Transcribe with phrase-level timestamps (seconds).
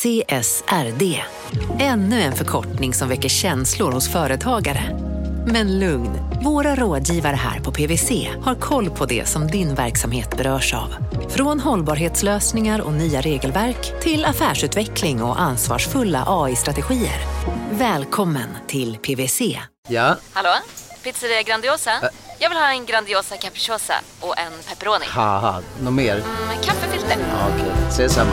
[0.00, 1.22] CSRD.
[1.78, 4.98] Ännu en förkortning som väcker känslor hos företagare.
[5.46, 6.10] Men lugn,
[6.44, 10.94] våra rådgivare här på PWC har koll på det som din verksamhet berörs av.
[11.28, 17.20] Från hållbarhetslösningar och nya regelverk till affärsutveckling och ansvarsfulla AI-strategier.
[17.70, 19.58] Välkommen till PWC.
[19.88, 20.54] Ja, Hallå?
[21.04, 21.90] Pizzeria Grandiosa?
[22.38, 25.04] Jag vill ha en Grandiosa capriciosa och en pepperoni.
[25.80, 26.16] något mer?
[26.48, 27.16] Med kaffefilter.
[27.18, 28.32] Ja, Okej, ses samma.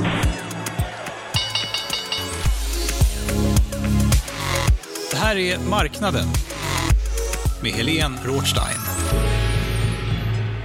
[5.21, 6.25] Här är Marknaden
[7.63, 8.79] med Helene Rothstein.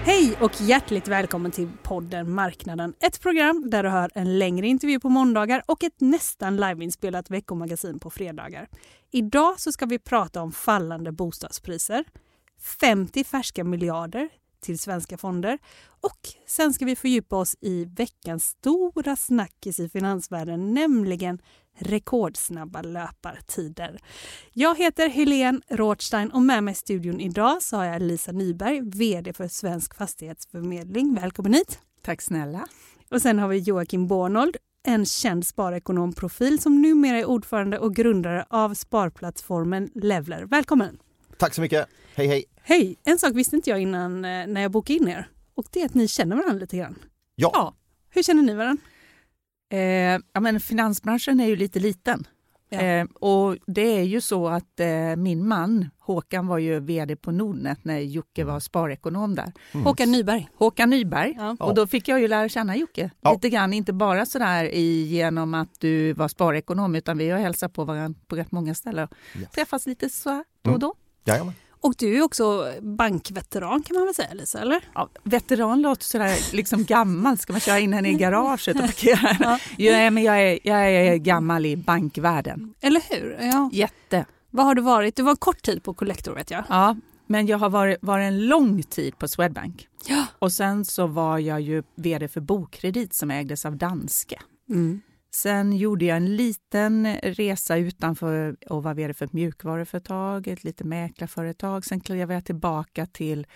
[0.04, 2.94] Hej och hjärtligt välkommen till podden Marknaden.
[3.00, 7.98] Ett program där du hör en längre intervju på måndagar och ett nästan liveinspelat veckomagasin
[7.98, 8.68] på fredagar.
[9.10, 12.04] Idag så ska vi prata om fallande bostadspriser,
[12.80, 14.28] 50 färska miljarder
[14.66, 15.58] till svenska fonder
[16.00, 21.38] och sen ska vi fördjupa oss i veckans stora snackis i finansvärlden, nämligen
[21.78, 24.00] rekordsnabba löpartider.
[24.52, 28.80] Jag heter Helene Rothstein och med mig i studion idag så har jag Lisa Nyberg,
[28.80, 31.14] VD för Svensk Fastighetsförmedling.
[31.14, 31.78] Välkommen hit!
[32.02, 32.66] Tack snälla.
[33.10, 34.56] Och sen har vi Joakim Bornold,
[34.86, 40.42] en känd sparekonomprofil som numera är ordförande och grundare av sparplattformen Levler.
[40.42, 40.98] Välkommen!
[41.38, 41.86] Tack så mycket.
[42.14, 42.44] Hej hej.
[42.68, 42.96] Hej!
[43.04, 45.86] En sak visste inte jag innan eh, när jag bokade in er och det är
[45.86, 46.98] att ni känner varandra lite grann.
[47.34, 47.50] Ja.
[47.54, 47.74] Ja.
[48.10, 48.82] Hur känner ni varandra?
[49.72, 52.26] Eh, ja, men finansbranschen är ju lite liten.
[52.68, 52.80] Ja.
[52.80, 57.30] Eh, och det är ju så att eh, min man Håkan var ju vd på
[57.32, 59.52] Nordnet när Jocke var sparekonom där.
[59.84, 60.48] Håkan Nyberg.
[60.54, 61.34] Håkan Nyberg.
[61.38, 61.56] Ja.
[61.60, 63.32] Och då fick jag ju lära känna Jocke Ja.
[63.32, 63.72] lite grann.
[63.72, 68.20] Inte bara sådär i, genom att du var sparekonom utan vi har hälsat på varandra
[68.26, 69.08] på rätt många ställen.
[69.34, 69.48] Ja.
[69.54, 70.94] Träffats lite så då och då.
[71.24, 71.54] Jajamän.
[71.80, 74.84] Och du är också bankveteran kan man väl säga Lisa, eller?
[74.94, 77.38] Ja, veteran låter sådär liksom gammal.
[77.38, 79.36] Ska man köra in henne i garaget och parkera?
[79.40, 79.58] Ja.
[79.76, 82.74] Ja, men jag, är, jag är gammal i bankvärlden.
[82.80, 83.38] Eller hur?
[83.40, 83.70] Ja.
[83.72, 84.24] Jätte.
[84.50, 85.16] Vad har du varit?
[85.16, 86.64] Du var kort tid på Collector vet jag.
[86.68, 89.88] Ja, men jag har varit, varit en lång tid på Swedbank.
[90.06, 90.24] Ja.
[90.38, 94.38] Och sen så var jag ju vd för Bokredit som ägdes av Danske.
[94.68, 95.00] Mm.
[95.36, 100.86] Sen gjorde jag en liten resa utanför och var vd för ett mjukvaruföretag, ett litet
[100.86, 101.84] mäklarföretag.
[101.84, 103.46] Sen klev jag tillbaka till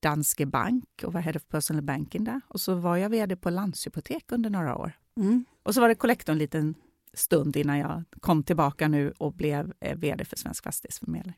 [0.00, 2.40] Danske Bank och var head of personal banking där.
[2.48, 4.92] Och så var jag vd på Landshypotek under några år.
[5.16, 5.44] Mm.
[5.62, 6.74] Och så var det Collector en liten
[7.14, 11.34] stund innan jag kom tillbaka nu och blev eh, vd för Svensk Fastighetsförmedling.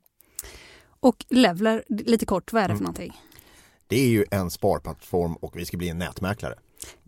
[0.83, 2.78] Och Levler, lite kort, vad är det Mm.
[2.78, 3.21] för någonting?
[3.87, 6.55] Det är ju en sparplattform och vi ska bli en nätmäklare.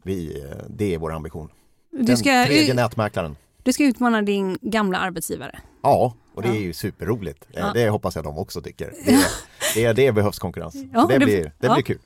[0.03, 1.49] Vi, eh, det är vår ambition.
[1.92, 3.36] Du Den ska, tredje nätmäklaren.
[3.62, 5.60] du ska utmana din gamla arbetsgivare.
[5.82, 6.54] Ja, och det Ja.
[6.54, 7.44] är ju superroligt.
[7.53, 7.72] Eh, Ja.
[7.75, 8.92] Det hoppas jag de också tycker.
[9.06, 9.25] Det,
[9.75, 10.75] det, det behövs konkurrens.
[10.92, 11.75] Ja, det, det- blir, det ja.
[11.75, 11.98] blir kul.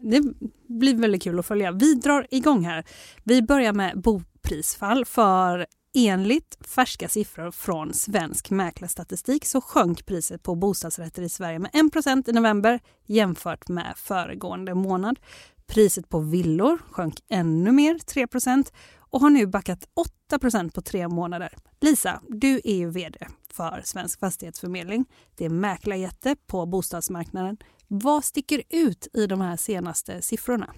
[0.00, 0.22] Det
[0.66, 1.72] blir väldigt kul att följa.
[1.72, 2.84] Vi drar igång här.
[3.24, 10.54] Vi börjar med boprisfall för enligt färska siffror från Svensk Mäklarstatistik så sjönk priset på
[10.54, 15.18] bostadsrätter i Sverige med 1% i november jämfört med föregående månad.
[15.66, 19.88] Priset på villor sjönk ännu mer, 3% och har nu backat
[20.30, 21.52] 8% på tre månader.
[21.80, 23.18] Lisa, du är ju vd
[23.52, 25.04] för Svensk Fastighetsförmedling.
[25.36, 27.56] Det är mäklarjätte på bostadsmarknaden.
[27.88, 30.74] Vad sticker ut i de här senaste siffrorna?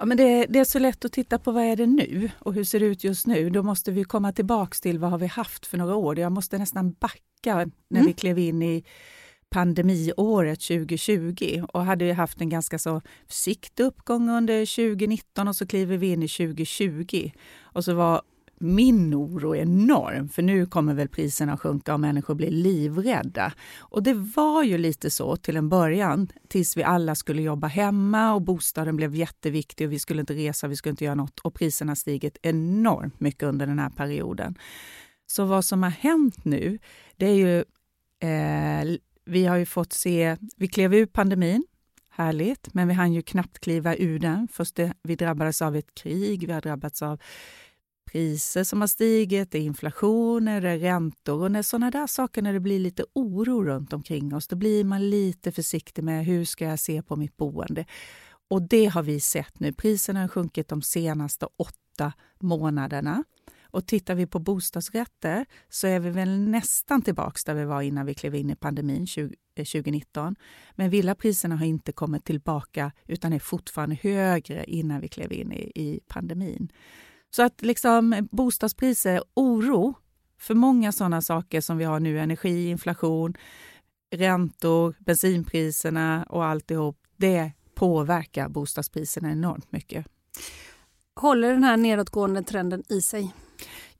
[0.00, 2.54] Ja, men det, det är så lätt att titta på vad är det nu och
[2.54, 3.50] hur ser det ut just nu.
[3.50, 6.18] Då måste vi komma tillbaks till vad har vi haft för några år.
[6.18, 8.06] Jag måste nästan backa när Mm.
[8.06, 8.84] vi klev in i
[9.52, 15.66] pandemiåret 2020 och hade ju haft en ganska så försiktig uppgång under 2019 och så
[15.66, 17.30] kliver vi in i 2020
[17.62, 18.22] och så var
[18.58, 23.52] min oro enorm, för nu kommer väl priserna att sjunka och människor blir livrädda.
[23.78, 28.34] Och det var ju lite så till en början, tills vi alla skulle jobba hemma
[28.34, 31.54] och bostaden blev jätteviktig och vi skulle inte resa, vi skulle inte göra något och
[31.54, 34.54] priserna stigit enormt mycket under den här perioden.
[35.26, 36.78] Så vad som har hänt nu,
[37.16, 37.58] det är ju
[38.20, 41.64] eh, vi har ju fått se, vi klev ur pandemin,
[42.10, 44.48] härligt, men vi hann ju knappt kliva ur den.
[44.52, 47.20] Först det, vi drabbades av ett krig, vi har drabbats av
[48.12, 52.42] priser som har stigit, det är inflation, det är räntor och när sådana där saker,
[52.42, 56.44] när det blir lite oro runt omkring oss, då blir man lite försiktig med hur
[56.44, 57.84] ska jag se på mitt boende.
[58.50, 59.72] och det har vi sett nu.
[59.72, 63.24] Priserna har sjunkit de senaste åtta månaderna.
[63.72, 68.06] Och tittar vi på bostadsrätter så är vi väl nästan tillbaka där vi var innan
[68.06, 70.26] vi klev in i pandemin 20, 2019.
[70.26, 70.32] Eh,
[70.72, 75.72] Men villapriserna har inte kommit tillbaka utan är fortfarande högre innan vi klev in i,
[75.74, 76.72] i pandemin.
[77.30, 79.94] Så att liksom eh, bostadspriser, oro
[80.38, 83.34] för många sådana saker som vi har nu, energi, inflation,
[84.14, 90.06] räntor, bensinpriserna och alltihop, det påverkar bostadspriserna enormt mycket.
[91.20, 93.32] Håller den här nedåtgående trenden i sig?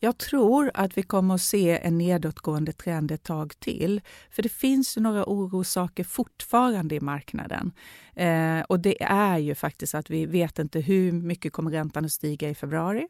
[0.04, 4.00] Jag tror att vi kommer att se en nedåtgående trend ett tag till.
[4.31, 7.72] För det finns ju några orossaker fortfarande i marknaden.
[8.16, 12.12] Eh, och det är ju faktiskt att vi vet inte hur mycket kommer räntan att
[12.12, 13.08] stiga i februari.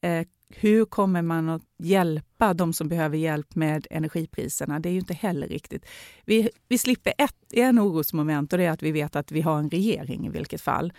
[0.00, 4.80] Eh, hur kommer man att hjälpa de som behöver hjälp med energipriserna?
[4.80, 5.86] Det är ju inte heller riktigt.
[6.24, 9.58] Vi, vi slipper ett, en orosmoment och det är att vi vet att vi har
[9.58, 10.92] en regering i vilket fall.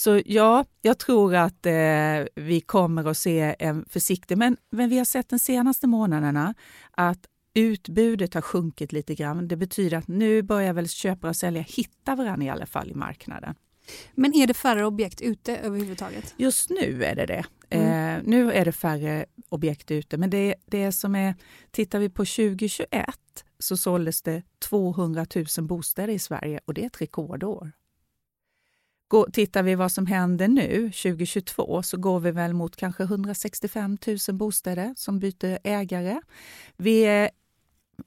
[0.00, 1.72] Så ja, jag tror att eh,
[2.34, 4.38] vi kommer att se en försiktig...
[4.38, 6.54] Men, men vi har sett de senaste månaderna
[6.90, 7.18] att
[7.54, 9.48] utbudet har sjunkit lite grann.
[9.48, 12.94] Det betyder att nu börjar väl köpare och säljare hitta varandra i alla fall i
[12.94, 13.54] marknaden.
[14.14, 16.34] Men är det färre objekt ute överhuvudtaget?
[16.36, 17.44] Just nu är det det.
[17.70, 18.16] Mm.
[18.16, 21.34] Eh, nu är det färre objekt ute, men det, det som är...
[21.70, 23.14] Tittar vi på 2021
[23.58, 25.26] så såldes det 200
[25.58, 27.72] 000 bostäder i Sverige och det är ett rekordår.
[29.10, 33.98] Går, tittar vi vad som händer nu, 2022, så går vi väl mot kanske 165
[34.28, 36.20] 000 bostäder som byter ägare.
[36.76, 37.30] Vi är,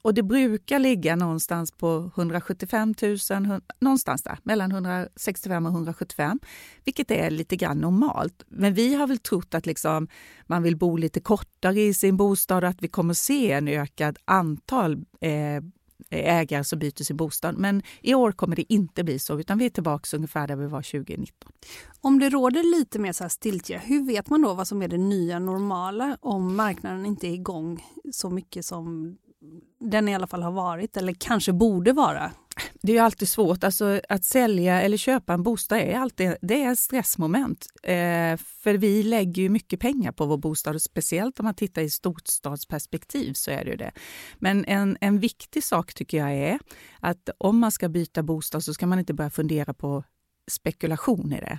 [0.02, 6.40] och det brukar ligga någonstans på 175 000, någonstans där, mellan 165 och 175,
[6.84, 8.44] vilket är lite grann normalt.
[8.48, 10.08] Men vi har väl trott att liksom
[10.46, 14.18] man vill bo lite kortare i sin bostad och att vi kommer se en ökad
[14.24, 15.62] antal eh,
[16.10, 17.58] Eh, ägare som byter sin bostad.
[17.58, 20.66] Men i år kommer det inte bli så, utan vi är tillbaka ungefär där vi
[20.66, 21.52] var 2019.
[22.00, 24.88] Om det råder lite mer så här stiltje, hur vet man då vad som är
[24.88, 29.16] det nya normala om marknaden inte är igång så mycket som
[29.80, 32.32] den i alla fall har varit eller kanske borde vara?
[32.82, 33.64] Det är alltid svårt.
[33.64, 37.66] Alltså, att sälja eller köpa en bostad är alltid det är ett stressmoment.
[37.82, 41.82] Eh, för vi lägger ju mycket pengar på vår bostad och speciellt om man tittar
[41.82, 43.92] i storstadsperspektiv så är det ju det.
[44.38, 46.58] Men en, en viktig sak tycker jag är
[47.00, 50.04] att om man ska byta bostad så ska man inte börja fundera på
[50.50, 51.58] spekulation i det.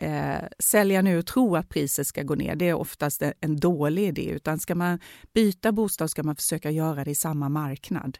[0.00, 4.08] Eh, sälja nu och tro att priset ska gå ner, det är oftast en dålig
[4.08, 4.30] idé.
[4.30, 4.98] Utan ska man
[5.34, 8.18] byta bostad ska man försöka göra det i samma marknad.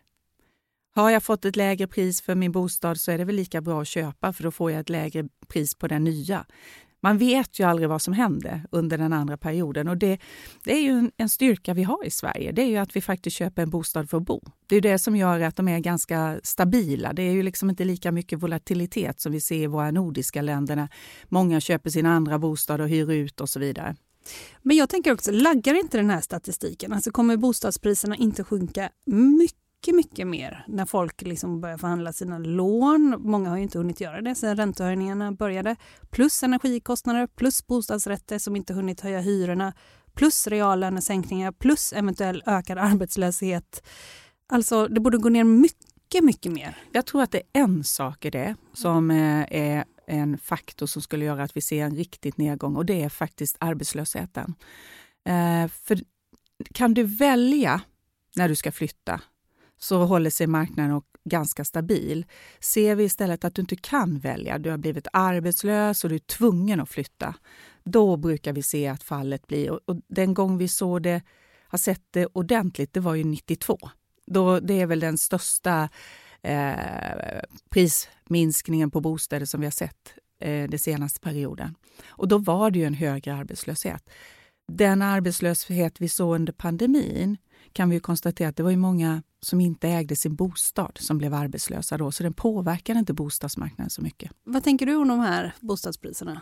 [0.96, 3.82] Har jag fått ett lägre pris för min bostad så är det väl lika bra
[3.82, 6.46] att köpa för då får jag ett lägre pris på den nya.
[7.02, 10.18] Man vet ju aldrig vad som händer under den andra perioden och det,
[10.64, 12.52] det är ju en, styrka vi har i Sverige.
[12.52, 14.40] Det är ju att vi faktiskt köper en bostad för att bo.
[14.66, 17.12] Det är det som gör att de är ganska stabila.
[17.12, 20.88] Det är ju liksom inte lika mycket volatilitet som vi ser i våra nordiska länder.
[21.28, 23.96] Många köper sin andra bostad och hyr ut och så vidare.
[24.62, 26.92] Men jag tänker också, laggar inte den här statistiken?
[26.92, 32.38] Alltså kommer bostadspriserna inte sjunka mycket mycket, mycket mer när folk liksom börjar förhandla sina
[32.38, 33.16] lån.
[33.18, 35.76] Många har ju inte hunnit göra det sedan räntehöjningarna började.
[36.10, 39.72] Plus energikostnader, plus bostadsrätter som inte hunnit höja hyrorna,
[40.14, 43.86] plus reallönesänkningar, plus eventuell ökad arbetslöshet.
[44.48, 46.76] Alltså, det borde gå ner mycket, mycket mer.
[46.92, 51.02] Jag tror att det är en sak i det som eh, är en faktor som
[51.02, 54.54] skulle göra att vi ser en riktigt nedgång och det är faktiskt arbetslösheten.
[55.28, 55.98] Eh, för
[56.74, 57.80] kan du välja
[58.36, 59.20] när du ska flytta
[59.84, 62.26] så håller sig marknaden ganska stabil.
[62.60, 66.18] Ser vi istället att du inte kan välja, du har blivit arbetslös och du är
[66.18, 67.34] tvungen att flytta,
[67.84, 69.90] då brukar vi se att fallet blir...
[69.90, 71.22] Och den gång vi såg det,
[71.68, 73.78] har sett det ordentligt, det var ju 92.
[74.26, 75.88] Då, det är väl den största
[76.42, 81.74] eh, prisminskningen på bostäder som vi har sett eh, den senaste perioden.
[82.06, 84.10] Och då var det ju en högre arbetslöshet.
[84.72, 87.36] Den arbetslöshet vi såg under pandemin
[87.74, 91.34] kan vi konstatera att det var ju många som inte ägde sin bostad som blev
[91.34, 94.32] arbetslösa då, så den påverkade inte bostadsmarknaden så mycket.
[94.44, 96.40] Vad tänker du om de här bostadspriserna?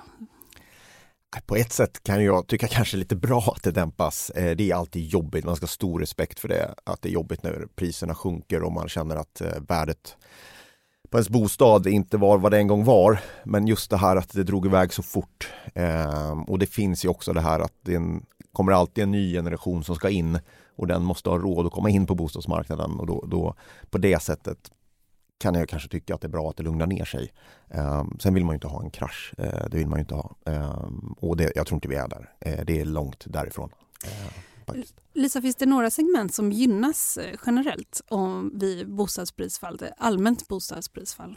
[1.46, 4.30] På ett sätt kan jag tycka kanske lite bra att det dämpas.
[4.30, 6.74] Eh, det är alltid jobbigt, man ska ha stor respekt för det.
[6.84, 10.16] Att det är jobbigt när priserna sjunker och man känner att eh, värdet
[11.10, 13.20] på ens bostad inte var vad det en gång var.
[13.44, 15.50] Men just det här att det drog iväg så fort.
[15.74, 18.00] Ehm, och det finns ju också det här att det
[18.52, 20.38] kommer alltid en ny generation som ska in
[20.76, 23.54] och den måste ha råd att komma in på bostadsmarknaden och då, då
[23.90, 24.70] på det sättet
[25.38, 27.32] kan jag kanske tycka att det är bra att det lugnar ner sig.
[27.68, 29.34] Um, sen vill man ju inte ha en krasch.
[29.38, 30.36] Uh, det vill man ju inte ha.
[30.44, 32.30] Um, och det, jag tror inte vi är där.
[32.46, 33.70] Uh, det är långt därifrån.
[34.04, 34.74] Uh,
[35.14, 41.36] Lisa, finns det några segment som gynnas generellt om vid bostadsprisfall, allmänt bostadsprisfall?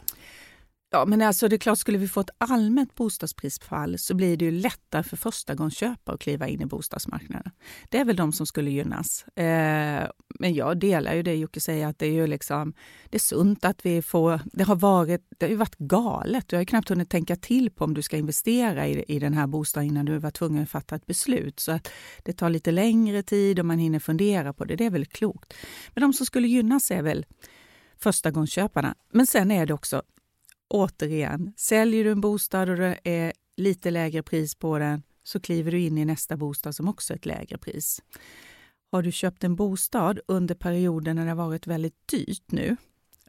[0.90, 4.44] Ja, men alltså det är klart, skulle vi få ett allmänt bostadsprisfall så blir det
[4.44, 7.52] ju lättare för förstagångsköpare att kliva in i bostadsmarknaden.
[7.88, 9.24] Det är väl de som skulle gynnas.
[9.28, 12.74] Eh, men jag delar ju det Jocke säger, att det är ju liksom,
[13.04, 14.40] det är sunt att vi får...
[14.44, 16.48] Det har, varit, det har ju varit galet.
[16.48, 19.34] Du har ju knappt hunnit tänka till på om du ska investera i, i den
[19.34, 21.60] här bostaden innan du var tvungen att fatta ett beslut.
[21.60, 21.90] Så att
[22.22, 24.76] det tar lite längre tid och man hinner fundera på det.
[24.76, 25.54] Det är väl klokt.
[25.94, 27.26] Men de som skulle gynnas är väl
[27.98, 28.94] förstagångsköparna.
[29.12, 30.02] Men sen är det också
[30.68, 35.70] återigen, säljer du en bostad och det är lite lägre pris på den så kliver
[35.70, 38.02] du in i nästa bostad som också är ett lägre pris.
[38.92, 42.76] Har du köpt en bostad under perioden när det har varit väldigt dyrt nu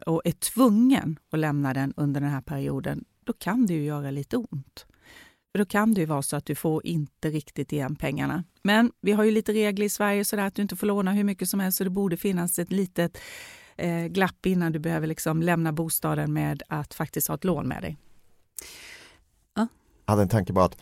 [0.06, 4.12] och är tvungen att lämna den under den här perioden, då kan det ju göra
[4.12, 4.86] lite ont.
[5.52, 8.44] För då kan det ju vara så att du får inte riktigt igen pengarna.
[8.62, 11.24] Men vi har ju lite regler i Sverige så att du inte får låna hur
[11.24, 13.18] mycket som helst så det borde finnas ett litet
[13.78, 17.82] eh, glapp innan du behöver liksom lämna bostaden med att faktiskt ha ett lån med
[17.82, 17.98] dig.
[19.56, 19.68] Ja.
[20.06, 20.78] Jag hade en tanke på att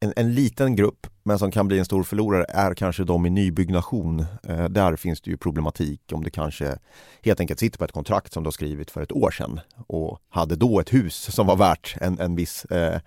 [0.00, 3.30] en, en, liten grupp, men som kan bli en stor förlorare, är kanske de i
[3.30, 4.26] nybyggnation.
[4.42, 6.78] Eh, där finns det ju problematik om du kanske
[7.22, 10.18] helt enkelt sitter på ett kontrakt som du har skrivit för ett år sedan och
[10.28, 13.00] hade då ett hus som var värt en, en viss eh,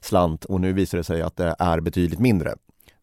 [0.00, 2.54] slant och nu visar det sig att det är betydligt mindre.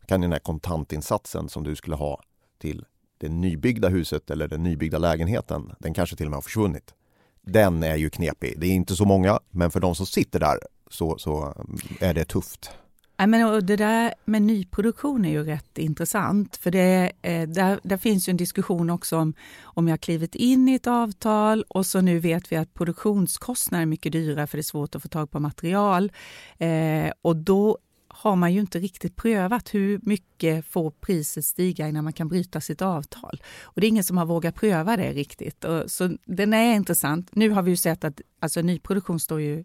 [0.05, 2.21] Kan den här kontantinsatsen som du skulle ha
[2.59, 2.85] till
[3.21, 6.93] det nybyggda huset eller den nybyggda lägenheten, den kanske till och med har försvunnit.
[7.41, 8.59] Den är ju knepig.
[8.59, 10.57] Det är inte så många, men för de som sitter där
[10.89, 11.53] så, så
[11.99, 12.71] eh, är det tufft.
[13.17, 16.57] Ja, men det där med nyproduktion är ju rätt intressant.
[16.57, 20.69] För det, eh, där, där finns ju en diskussion också om om jag klivit in
[20.69, 24.61] i ett avtal och så nu vet vi att produktionskostnader är mycket dyra för det
[24.61, 26.11] är svårt att få tag på material.
[26.57, 27.77] Eh, och då
[28.21, 32.61] har man ju inte riktigt prövat hur mycket får priset stiga innan man kan bryta
[32.61, 33.41] sitt avtal.
[33.61, 35.63] Och det är ingen som har vågat pröva det riktigt.
[35.63, 37.29] Och, så den är intressant.
[37.31, 39.63] Nu har vi ju sett att alltså, nyproduktion står ju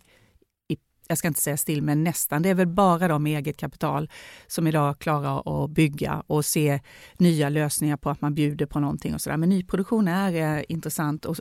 [0.68, 0.76] i,
[1.08, 2.42] jag ska inte säga still, men nästan.
[2.42, 4.10] Det är väl bara de med eget kapital
[4.46, 6.80] som idag klarar att bygga och se
[7.18, 9.36] nya lösningar på att man bjuder på någonting och sådär.
[9.36, 11.36] Men nyproduktion är eh, intressant och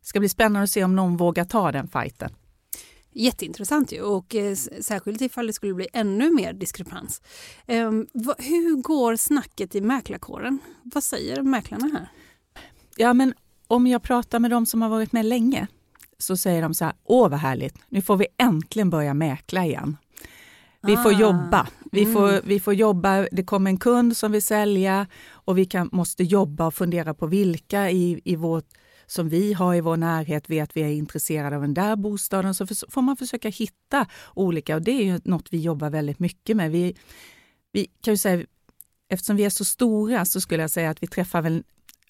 [0.00, 2.30] det ska bli spännande att se om någon vågar ta den fighten.
[3.12, 7.22] Jätteintressant ju och eh, särskilt ifall det skulle bli ännu mer diskrepans.
[7.66, 10.58] Eh, va, hur går snacket i mäklarkåren?
[10.82, 12.08] Vad säger mäklarna här?
[12.96, 13.34] Ja men
[13.66, 15.66] om jag pratar med de som har varit med länge
[16.18, 19.96] så säger de så här, åh vad härligt, nu får vi äntligen börja mäkla igen.
[20.82, 21.02] Vi ah.
[21.02, 21.66] får jobba.
[21.92, 22.14] Vi, mm.
[22.14, 26.24] får, vi får jobba, det kommer en kund som vill sälja och vi kan, måste
[26.24, 28.68] jobba och fundera på vilka i, i vårt
[29.10, 32.66] som vi har i vår närhet vet vi är intresserade av den där bostaden så
[32.66, 36.70] får man försöka hitta olika och det är ju något vi jobbar väldigt mycket med.
[36.70, 36.96] Vi,
[37.72, 38.46] vi kan ju säga,
[39.08, 41.62] eftersom vi är så stora så skulle jag säga att vi träffar väl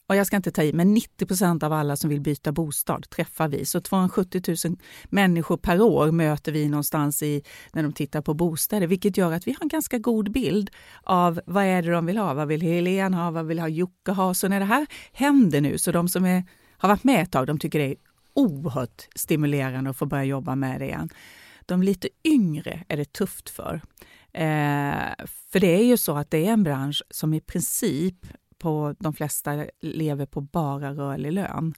[0.07, 3.11] och jag ska inte ta i, men 90 procent av alla som vill byta bostad
[3.11, 3.65] träffar vi.
[3.65, 7.43] Så 270 000 människor per år möter vi någonstans i,
[7.73, 10.71] när de tittar på bostäder, vilket gör att vi har en ganska god bild
[11.03, 12.35] av vad är det de vill ha.
[12.35, 13.31] Vad vill Helene ha?
[13.31, 14.35] Vad vill ha Jocke ha?
[14.35, 16.45] Så när det här händer nu, så de som är
[16.81, 17.97] har varit med ett tag, de tycker det är
[18.35, 21.09] oerhört stimulerande att få börja jobba med det igen.
[21.67, 23.81] De lite yngre är det tufft för.
[24.33, 28.27] Eh, för det är ju så att det är en bransch som i princip
[28.59, 31.75] på de flesta lever på bara rörlig lön.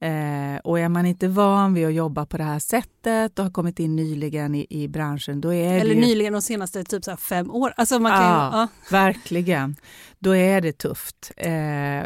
[0.00, 3.52] Eh, och är man inte van vid att jobba på det här sättet och har
[3.52, 6.00] kommit in nyligen i, i branschen, då är Eller ju...
[6.00, 7.72] nyligen de senaste typ så fem år.
[7.76, 9.76] Alltså man kan ja, ju, ja, verkligen.
[10.18, 11.32] Då är det tufft.
[11.36, 11.52] Eh,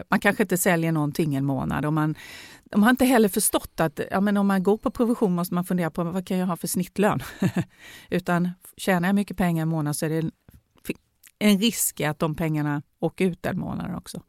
[0.08, 2.14] man kanske inte säljer någonting en månad och man
[2.70, 5.64] de har inte heller förstått att ja, men om man går på provision måste man
[5.64, 7.20] fundera på vad kan jag ha för snittlön?
[8.10, 10.30] Utan tjänar jag mycket pengar en månad så är det
[11.40, 14.22] en risk att de pengarna åker ut den månaden också.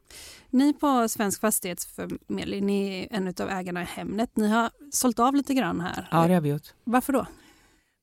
[0.50, 4.36] Ni på Svensk Fastighetsförmedling, ni är en av ägarna i Hemnet.
[4.36, 6.08] Ni har sålt av lite grann här.
[6.10, 6.74] Ja, det har vi gjort.
[6.84, 7.26] Varför då?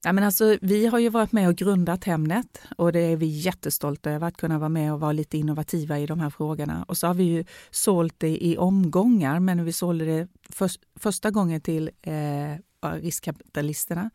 [0.03, 3.25] Ja, men alltså, vi har ju varit med och grundat Hemnet och det är vi
[3.25, 6.85] jättestolta över att kunna vara med och vara lite innovativa i de här frågorna.
[6.87, 11.31] Och så har vi ju sålt det i omgångar, men vi sålde det för, första
[11.31, 14.09] gången till eh, riskkapitalisterna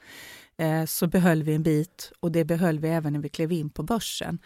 [0.56, 3.70] eh, så behöll vi en bit och det behöll vi även när vi klev in
[3.70, 4.38] på börsen.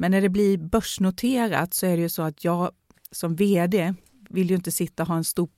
[0.00, 2.70] Men när det blir börsnoterat så är det ju så att jag
[3.10, 3.94] som vd
[4.30, 5.48] vill ju inte sitta och ha en stor,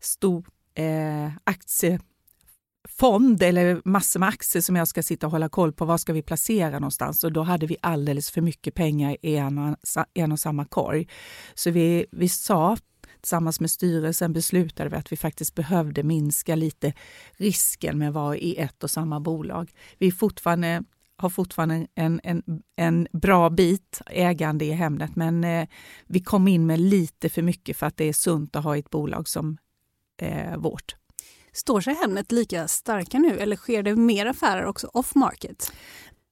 [0.00, 5.84] stor eh, aktiefond eller massor med aktier som jag ska sitta och hålla koll på.
[5.84, 7.24] Var ska vi placera någonstans?
[7.24, 9.76] Och då hade vi alldeles för mycket pengar i en och,
[10.14, 11.08] en och samma korg.
[11.54, 12.76] Så vi, vi sa
[13.20, 16.92] tillsammans med styrelsen beslutade vi att vi faktiskt behövde minska lite
[17.32, 19.70] risken med att vara i ett och samma bolag.
[19.98, 20.82] Vi är fortfarande
[21.22, 22.42] har fortfarande en, en,
[22.76, 25.68] en bra bit ägande i Hemnet men eh,
[26.06, 28.90] vi kom in med lite för mycket för att det är sunt att ha ett
[28.90, 29.58] bolag som
[30.20, 30.96] eh, vårt.
[31.52, 35.72] Står sig Hemnet lika starka nu eller sker det mer affärer också off market?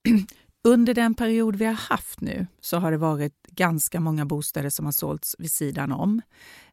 [0.65, 4.85] Under den period vi har haft nu så har det varit ganska många bostäder som
[4.85, 6.23] har sålts vid sidan om.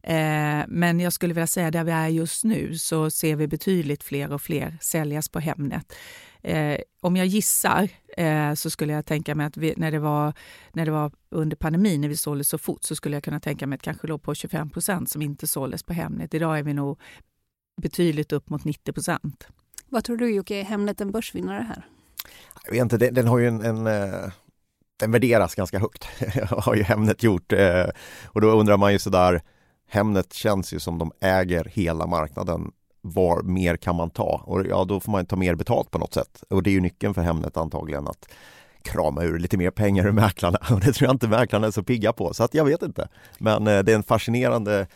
[0.04, 4.04] Eh, men jag skulle vilja säga där vi är just nu så ser vi betydligt
[4.04, 5.94] fler och fler säljas på Hemnet.
[6.42, 10.34] Eh, om jag gissar eh, så skulle jag tänka mig att vi, när, det var,
[10.74, 13.68] när det var under pandemin, när vi sålde så fort, så skulle jag kunna tänka
[13.68, 16.34] mig att kanske låg på 25 procent som inte såldes på Hemnet.
[16.34, 17.00] Idag är vi nog
[17.82, 19.48] betydligt upp mot 90 procent.
[19.90, 21.86] Vad tror du Jocke, är Hemnet en börsvinnare här?
[22.66, 24.32] Jag vet inte, den, den har ju en, en eh,
[24.98, 26.04] den värderas ganska högt,
[26.50, 27.54] har ju Hemnet gjort.
[27.54, 27.86] Eh,
[28.26, 29.42] och då undrar man ju sådär,
[29.90, 32.72] Hemnet känns ju som de äger hela marknaden.
[33.14, 34.42] Var mer kan man ta?
[34.46, 36.44] Och ja, då får man ta mer betalt på något sätt.
[36.50, 38.30] Och det är ju nyckeln för Hemnet antagligen att
[38.82, 40.58] krama ur lite mer pengar ur mäklarna.
[40.72, 43.08] Och det tror jag inte mäklarna är så pigga på, så att jag vet inte.
[43.38, 44.88] Men eh, det är en fascinerande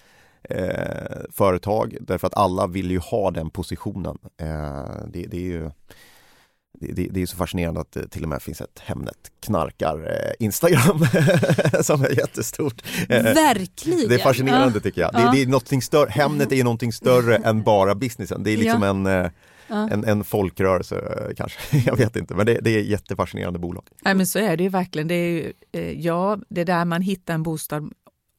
[0.44, 4.18] eh, företag därför att alla vill ju ha den positionen.
[4.38, 5.72] Eh, det, det, är ju
[6.81, 10.45] det, det, är så fascinerande att det till och med finns ett Hemnet knarkar eh,
[10.45, 11.05] Instagram
[11.83, 12.81] som är jättestort.
[13.09, 14.09] Eh, Verkligen!
[14.09, 14.81] Det är fascinerande ja.
[14.81, 15.13] tycker jag.
[15.13, 15.31] Det, ja.
[15.31, 16.09] det är större.
[16.09, 18.43] Hemnet är någonting större än bara businessen.
[18.43, 18.89] Det är liksom ja.
[18.89, 19.31] en eh,
[19.71, 23.83] en, en folkrörelse eh, kanske, jag vet inte, men det, det är jättefascinerande bolag.
[24.01, 25.07] Nej, men så är det ju verkligen.
[25.07, 25.53] Det är ju,
[26.01, 27.91] ja, det är där man hittar en bostad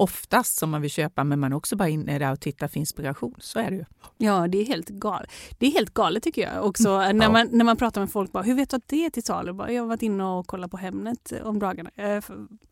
[0.03, 2.81] oftast som man vill köpa, men man är också bara inne där och tittar för
[2.81, 3.35] inspiration.
[3.39, 3.85] Så är det ju.
[4.19, 5.31] Ja, det är helt galet.
[5.59, 7.17] Det är helt galet tycker jag också mm.
[7.17, 8.33] när, man, när man pratar med folk.
[8.33, 9.57] Bara, Hur vet du att det är till salu?
[9.69, 11.91] Jag har varit inne och kollat på Hemnet om dagarna.
[11.97, 12.21] Eh,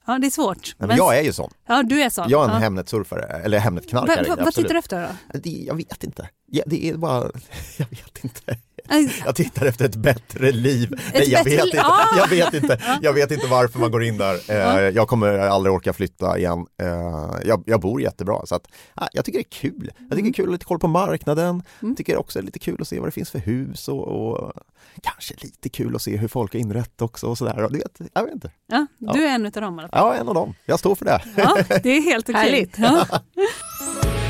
[0.07, 0.75] ja, det är svårt.
[0.79, 1.51] Men, men jag är ju sån.
[1.67, 2.29] Ja, du är sån.
[2.29, 2.61] Jag är en ja.
[2.61, 4.29] Hemnet-surfare, eller Hemnet-knarkare.
[4.29, 5.39] Va, va, vad tittar du efter då?
[5.39, 6.29] Det, jag vet inte.
[6.47, 7.23] Ja, det är bara,
[7.77, 8.59] jag vet inte.
[9.25, 10.93] Jag tittar efter ett bättre liv.
[10.93, 11.83] Ett Nej, jag, vet inte.
[11.83, 12.19] Ah!
[12.19, 12.79] jag vet inte.
[13.03, 14.41] Jag vet inte varför man går in där.
[14.49, 14.81] Ah.
[14.81, 16.67] Jag kommer aldrig orka flytta igen.
[16.83, 16.89] Eh,
[17.45, 18.67] jag, jag bor jättebra så att
[19.13, 19.91] jag tycker det är kul.
[19.99, 20.33] Jag tycker det är mm.
[20.33, 21.63] kul att ha lite koll på marknaden.
[21.83, 21.97] Mm.
[21.97, 24.53] tycker också det är lite kul att se vad det finns för hus och, och
[25.03, 27.69] kanske lite kul att se hur folk har inrett också och sådär.
[27.71, 28.51] Du vet, jag vet inte.
[28.67, 30.15] Ja, du är en av dem i alla fall.
[30.15, 30.55] Ja, en av dem.
[30.65, 31.23] Jag står för det.
[31.37, 32.43] Ja, det är helt okej.
[32.43, 32.79] Härligt.
[32.79, 33.07] Ja.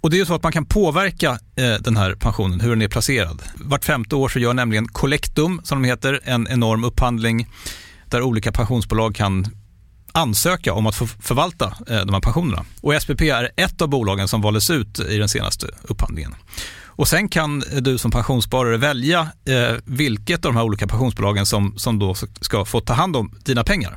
[0.00, 2.82] och det är ju så att man kan påverka eh, den här pensionen, hur den
[2.82, 3.42] är placerad.
[3.54, 7.46] Vart femte år så gör nämligen Collectum, som de heter, en enorm upphandling
[8.06, 9.46] där olika pensionsbolag kan
[10.12, 12.64] ansöka om att få förvalta eh, de här pensionerna.
[12.80, 16.34] Och SPP är ett av bolagen som valdes ut i den senaste upphandlingen.
[16.98, 21.78] Och sen kan du som pensionssparare välja eh, vilket av de här olika pensionsbolagen som,
[21.78, 23.96] som då ska få ta hand om dina pengar.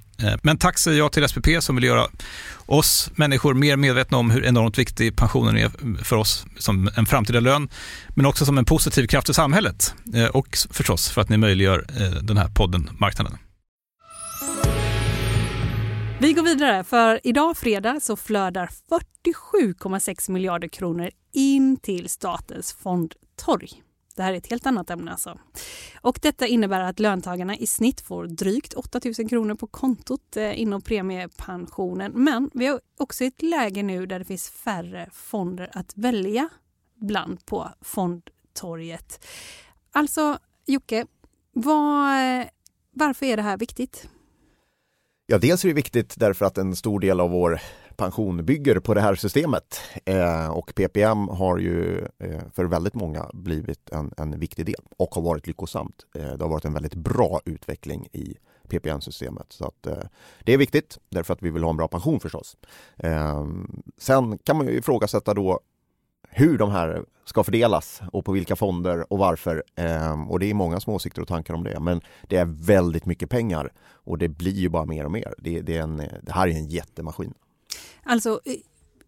[0.23, 2.07] Eh, men tack säger jag till SPP som vill göra
[2.65, 7.39] oss människor mer medvetna om hur enormt viktig pensionen är för oss som en framtida
[7.39, 7.69] lön,
[8.15, 11.85] men också som en positiv kraft i samhället eh, och förstås för att ni möjliggör
[11.99, 13.37] eh, den här podden Marknaden.
[16.19, 18.69] Vi går vidare, för idag fredag så flödar
[19.63, 23.69] 47,6 miljarder kronor in till statens fondtorg.
[24.13, 25.39] Det här är ett helt annat ämne alltså.
[26.01, 30.61] Och detta innebär att löntagarna i snitt får drygt 8 000 kronor på kontot eh,
[30.61, 32.11] inom premiepensionen.
[32.15, 36.49] Men vi har också ett läge nu där det finns färre fonder att välja
[36.95, 39.25] bland på fondtorget.
[39.91, 41.05] Alltså Jocke,
[41.53, 42.45] vad, eh,
[42.91, 44.07] varför är det här viktigt?
[45.25, 47.61] Ja, dels är det viktigt därför att en stor del av vår
[48.01, 53.29] pension bygger på det här systemet eh, och PPM har ju eh, för väldigt många
[53.33, 56.05] blivit en, en viktig del och har varit lyckosamt.
[56.15, 58.35] Eh, det har varit en väldigt bra utveckling i
[58.67, 59.45] PPM-systemet.
[59.49, 60.03] Så att, eh,
[60.43, 62.57] det är viktigt därför att vi vill ha en bra pension förstås.
[62.97, 63.45] Eh,
[63.97, 65.59] sen kan man ju ifrågasätta då
[66.29, 69.63] hur de här ska fördelas och på vilka fonder och varför.
[69.75, 71.79] Eh, och det är många små åsikter och tankar om det.
[71.79, 73.73] Men det är väldigt mycket pengar
[74.05, 75.33] och det blir ju bara mer och mer.
[75.37, 77.33] Det, det, är en, det här är en jättemaskin.
[78.03, 78.41] Alltså,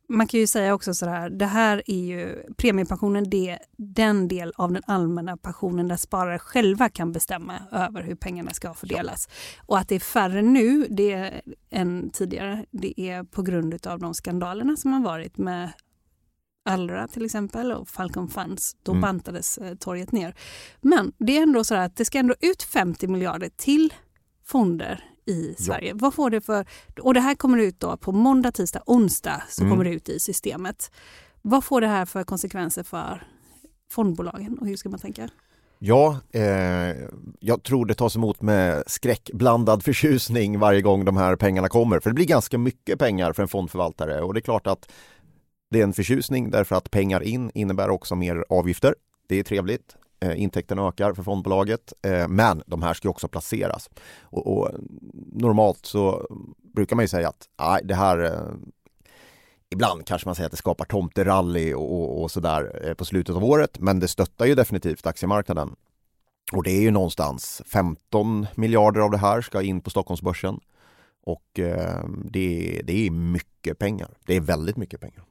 [0.09, 4.27] man kan ju säga också så här, det här är ju premiepensionen, det är den
[4.27, 9.27] del av den allmänna pensionen där sparare själva kan bestämma över hur pengarna ska fördelas.
[9.29, 9.63] Ja.
[9.65, 14.13] Och att det är färre nu det än tidigare, det är på grund av de
[14.13, 15.71] skandalerna som har varit med
[16.65, 18.75] Allra till exempel och Falcon Funds.
[18.83, 19.01] Då mm.
[19.01, 20.35] bantades eh, torget ner.
[20.81, 23.93] Men det är ändå så att det ska ändå ut 50 miljarder till
[24.45, 25.89] fonder i Sverige.
[25.89, 25.95] Ja.
[25.97, 26.65] Vad får det för...
[27.01, 29.71] Och det här kommer ut då på måndag, tisdag, onsdag så mm.
[29.71, 30.91] kommer det ut i systemet.
[31.41, 33.27] Vad får det här för konsekvenser för
[33.91, 35.29] fondbolagen och hur ska man tänka?
[35.79, 36.95] Ja, eh,
[37.39, 41.99] jag tror det tas emot med skräckblandad förtjusning varje gång de här pengarna kommer.
[41.99, 44.91] För det blir ganska mycket pengar för en fondförvaltare och det är klart att
[45.69, 48.95] det är en förtjusning därför att pengar in innebär också mer avgifter.
[49.27, 49.95] Det är trevligt.
[50.23, 53.89] Eh, intäkterna ökar för fondbolaget, eh, men de här ska också placeras.
[54.21, 54.69] Och, och
[55.31, 56.27] normalt så
[56.75, 58.55] brukar man ju säga att nej, det här eh,
[59.69, 63.35] Ibland kanske man säger att det skapar tomterally och, och, och sådär eh, på slutet
[63.35, 65.75] av året, men det stöttar ju definitivt aktiemarknaden.
[66.51, 70.59] Och det är ju någonstans 15 miljarder av det här ska in på Stockholmsbörsen.
[71.23, 74.09] Och eh, det, det är mycket pengar.
[74.25, 75.23] Det är väldigt mycket pengar.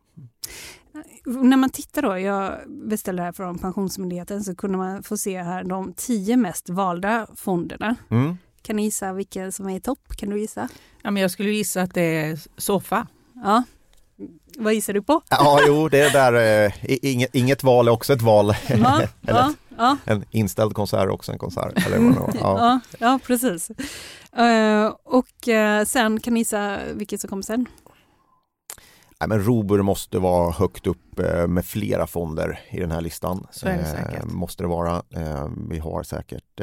[1.25, 5.43] När man tittar då, jag beställde det här från Pensionsmyndigheten, så kunde man få se
[5.43, 7.97] här de tio mest valda fonderna.
[8.11, 8.37] Mm.
[8.63, 10.17] Kan ni gissa vilken som är i topp?
[10.17, 10.69] Kan du gissa?
[11.03, 13.07] Ja, men jag skulle gissa att det är Sofa.
[13.35, 13.63] Ja.
[14.59, 15.23] Vad gissar du på?
[15.31, 18.55] Ja, jo, det är där, eh, inget, inget val är också ett val.
[18.69, 19.97] Ja, ja, ja.
[20.05, 21.87] En inställd konsert är också en konsert.
[21.87, 22.81] Eller vad ja.
[22.99, 23.71] ja, precis.
[24.39, 27.67] Uh, och uh, sen, kan ni gissa vilket som kommer sen?
[29.23, 33.47] Nej, men Robur måste vara högt upp eh, med flera fonder i den här listan.
[33.51, 33.73] Så det.
[33.73, 35.03] Eh, måste det vara.
[35.11, 36.61] Eh, vi har säkert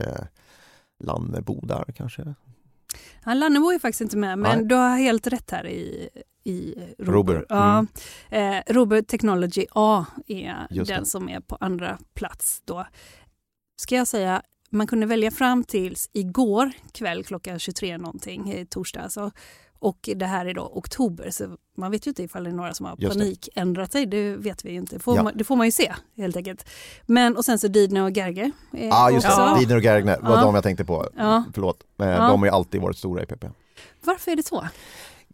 [1.03, 2.35] Lannebo där kanske.
[3.25, 4.67] Ja, Lannebo är faktiskt inte med, men Nej.
[4.67, 6.09] du har helt rätt här i,
[6.43, 7.13] i Robur.
[7.13, 7.45] Robur.
[7.49, 7.85] Ja.
[8.29, 8.57] Mm.
[8.57, 11.09] Eh, Robur Technology A är Just den det.
[11.09, 12.61] som är på andra plats.
[12.65, 12.85] Då.
[13.81, 19.31] Ska jag säga, man kunde välja fram tills igår kväll klockan 23 någonting, torsdag alltså,
[19.79, 22.73] och det här är då oktober, så man vet ju inte ifall det är några
[22.73, 24.05] som har panik ändrat sig.
[24.05, 24.99] Det vet vi ju inte.
[24.99, 25.23] Får ja.
[25.23, 26.65] man, det får man ju se helt enkelt.
[27.05, 28.51] Men och sen så Didner och Gerge.
[28.71, 29.55] Ja, ah, just det.
[29.59, 30.41] Didner och Gerge var ja.
[30.41, 31.07] de jag tänkte på.
[31.17, 31.43] Ja.
[31.53, 31.83] Förlåt.
[31.97, 32.05] Ja.
[32.05, 33.45] De har ju alltid varit stora i PP.
[34.03, 34.67] Varför är det så?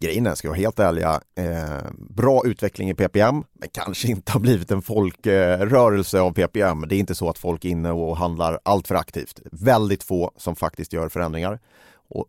[0.00, 4.32] Grejen är, ska jag vara helt ärliga, eh, bra utveckling i PPM, men kanske inte
[4.32, 6.84] har blivit en folkrörelse av PPM.
[6.88, 9.40] Det är inte så att folk är inne och handlar allt för aktivt.
[9.52, 11.60] Väldigt få som faktiskt gör förändringar.
[12.08, 12.26] Och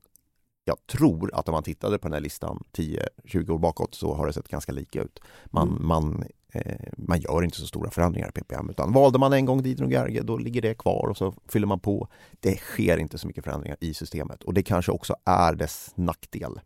[0.68, 4.28] jag tror att om man tittade på den här listan 10-20 år bakåt så har
[4.28, 5.20] det sett ganska lika ut.
[5.46, 5.88] Man, mm.
[5.88, 9.64] man, eh, man gör inte så stora förändringar i PPM utan valde man en gång
[9.64, 12.08] Didron och Gerge då ligger det kvar och så fyller man på.
[12.40, 16.60] Det sker inte så mycket förändringar i systemet och det kanske också är dess nackdel.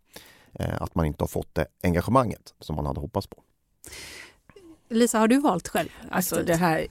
[0.54, 3.44] Eh, att man inte har fått det engagemanget som man hade hoppats på.
[4.90, 5.90] Lisa, har du valt själv?
[6.10, 6.88] Alltså det här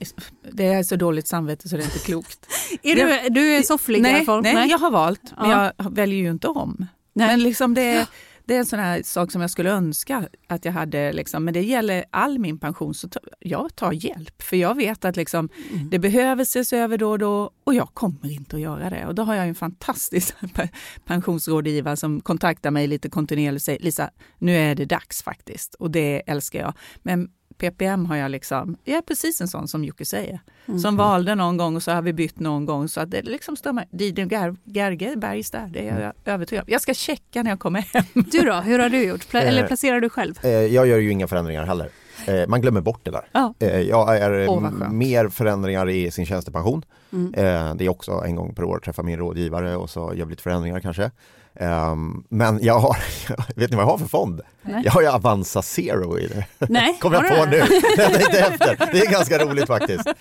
[0.53, 2.47] det är så dåligt samvete så det är inte klokt.
[2.83, 5.47] är du, du är sofflig nej, nej, nej, jag har valt, ja.
[5.47, 6.87] men jag väljer ju inte om.
[7.13, 7.27] Nej.
[7.27, 8.07] Men liksom det,
[8.45, 11.13] det är en sån här sak som jag skulle önska att jag hade.
[11.13, 12.95] Liksom, men det gäller all min pension.
[12.95, 14.43] Så jag tar hjälp.
[14.43, 15.91] För jag vet att liksom, mm.
[15.91, 19.07] det behöver ses över då och då och jag kommer inte att göra det.
[19.07, 20.35] Och då har jag en fantastisk
[21.05, 25.75] pensionsrådgivare som kontaktar mig lite kontinuerligt och säger Lisa, nu är det dags faktiskt.
[25.75, 26.75] Och det älskar jag.
[27.03, 27.29] Men
[27.61, 30.41] PPM har jag liksom, jag är precis en sån som Jocke säger.
[30.67, 30.81] Mm.
[30.81, 33.57] Som valde någon gång och så har vi bytt någon gång så att det liksom
[33.57, 33.87] stämmer.
[33.91, 34.29] Didin
[34.65, 36.13] Gerge Bergs där, det är jag mm.
[36.25, 38.05] övertygad Jag ska checka när jag kommer hem.
[38.15, 39.29] Du då, hur har du gjort?
[39.29, 40.35] Pla eller eh, placerar du själv?
[40.43, 41.89] Eh, jag gör ju inga förändringar heller.
[42.27, 43.29] Eh, man glömmer bort det där.
[43.33, 43.55] Ja.
[43.81, 46.85] Jag är oh, mer förändringar i sin tjänstepension.
[47.13, 47.77] Mm.
[47.77, 50.43] Det är också en gång per år träffa min rådgivare och så gör vi lite
[50.43, 51.11] förändringar kanske.
[51.55, 52.97] Um, men jag har,
[53.57, 54.41] vet ni vad jag har för fond?
[54.63, 54.83] Nej.
[54.85, 56.67] Jag har ju Avanza Zero i det.
[56.69, 57.57] Nej, Kommer jag på nu
[57.97, 58.89] jag tänkte efter.
[58.93, 60.07] Det är ganska roligt faktiskt.
[60.07, 60.15] Uh,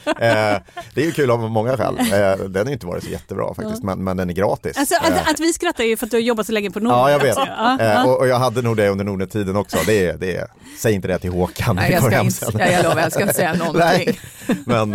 [0.93, 1.99] det är ju kul av många skäl.
[1.99, 3.85] Uh, den har inte varit så jättebra faktiskt, ja.
[3.85, 4.77] men, men den är gratis.
[4.77, 6.79] Alltså, att, uh, att, vi skrattar ju för att du har jobbat så länge på
[6.79, 6.99] Nordnet.
[6.99, 7.37] Ja, jag vet.
[7.37, 8.11] Alltså.
[8.11, 9.77] Och, och, jag hade nog det under Nordnet-tiden också.
[9.85, 10.47] Det är, det är,
[10.79, 11.75] säg inte det till Håkan.
[11.75, 13.81] Nej, jag, ska inte, jag lovar, jag ska inte säga någonting.
[13.85, 14.19] nej.
[14.65, 14.93] Men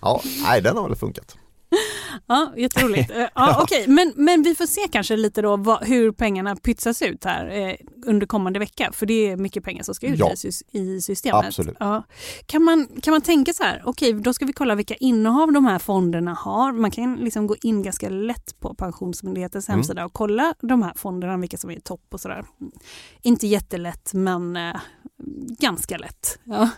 [0.00, 1.36] ja, nej, den har väl funkat.
[2.26, 3.10] Ja, jätteroligt.
[3.10, 3.86] Eh, ja, okay.
[3.86, 7.74] men, men vi får se kanske lite då vad, hur pengarna pytsas ut här eh,
[8.06, 8.90] under kommande vecka.
[8.92, 10.32] För det är mycket pengar som ska ut Ja.
[10.72, 11.44] i, systemet.
[11.46, 11.76] Absolut.
[11.80, 12.02] Ja.
[12.46, 15.64] Kan, man, kan man tänka så här, okej då ska vi kolla vilka innehav de
[15.66, 16.72] här fonderna har.
[16.72, 19.78] Man kan liksom gå in ganska lätt på Pensionsmyndighetens Mm.
[19.78, 22.44] hemsida och kolla de här fonderna, vilka som är i topp och sådär.
[23.22, 24.76] Inte jättelätt men eh,
[25.58, 26.38] ganska lätt.
[26.44, 26.70] Ja.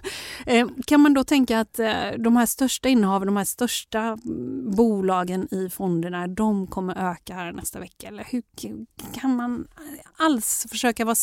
[0.46, 4.70] Eh, kan man då tänka att eh, de här största innehaven, de här största mm,
[4.76, 8.08] bolagen i fonderna, de kommer öka här nästa vecka?
[8.08, 8.42] Eller hur
[9.20, 9.68] kan man
[10.16, 11.16] alls försöka vara,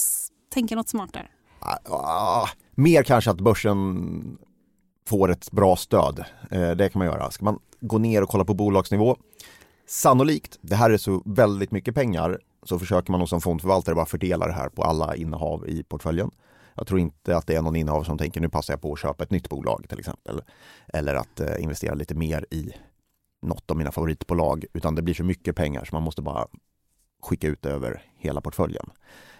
[0.54, 1.32] tänka något smart där?
[1.60, 4.38] Ah, ah, mer kanske att börsen
[5.08, 6.26] får ett bra stöd.
[6.52, 7.32] Eh, det kan man göra.
[7.32, 9.18] Ska man gå ner och kolla på bolagsnivå?
[9.88, 14.06] Sannolikt, det här är så väldigt mycket pengar, så försöker man nog som fondförvaltare bara
[14.06, 16.32] fördela det här på alla innehav i portföljen.
[16.76, 19.00] Jag tror inte att det är någon innehav som tänker nu passar jag på att
[19.00, 20.42] köpa ett nytt bolag till exempel.
[20.88, 22.72] Eller att eh, investera lite mer i
[23.42, 24.66] något av mina favoritbolag.
[24.74, 26.48] Utan det blir för mycket pengar så man måste bara
[27.24, 28.86] skicka ut över hela portföljen.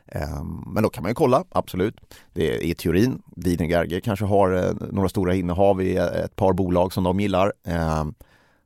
[0.08, 1.96] Ehm, Men då kan man ju kolla, absolut.
[2.34, 3.22] Det är i teorin.
[3.36, 7.54] Widengerge kanske har eh, några stora innehav i eh, ett par bolag som de gillar.
[7.68, 8.14] Ehm,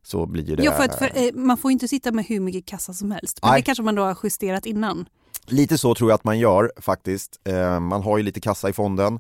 [0.02, 2.66] Så blir det Ja, för att, för, eh, man får inte sitta med hur mycket
[2.66, 3.40] kassa som helst.
[3.42, 3.62] Men Nej.
[3.62, 5.06] det kanske man då har justerat innan.
[5.52, 7.40] Lite så tror jag att man gör faktiskt.
[7.48, 9.20] Eh, Man har ju lite kassa i fonden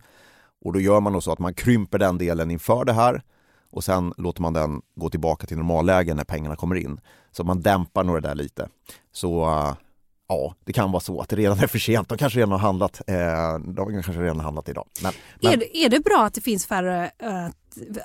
[0.66, 3.22] och då gör man nog så att man krymper den delen inför det här
[3.72, 7.00] och sen låter man den gå tillbaka till normalläge när pengarna kommer in.
[7.32, 8.70] Så man dämpar nog det där lite.
[9.12, 9.74] Så eh,
[10.28, 12.10] ja, det kan vara så att det redan är för sent.
[12.10, 13.02] De kanske redan har handlat.
[13.08, 14.88] eh, De kanske redan har handlat idag.
[15.04, 17.46] Men, men Är, det, är det bra att det finns färre eh,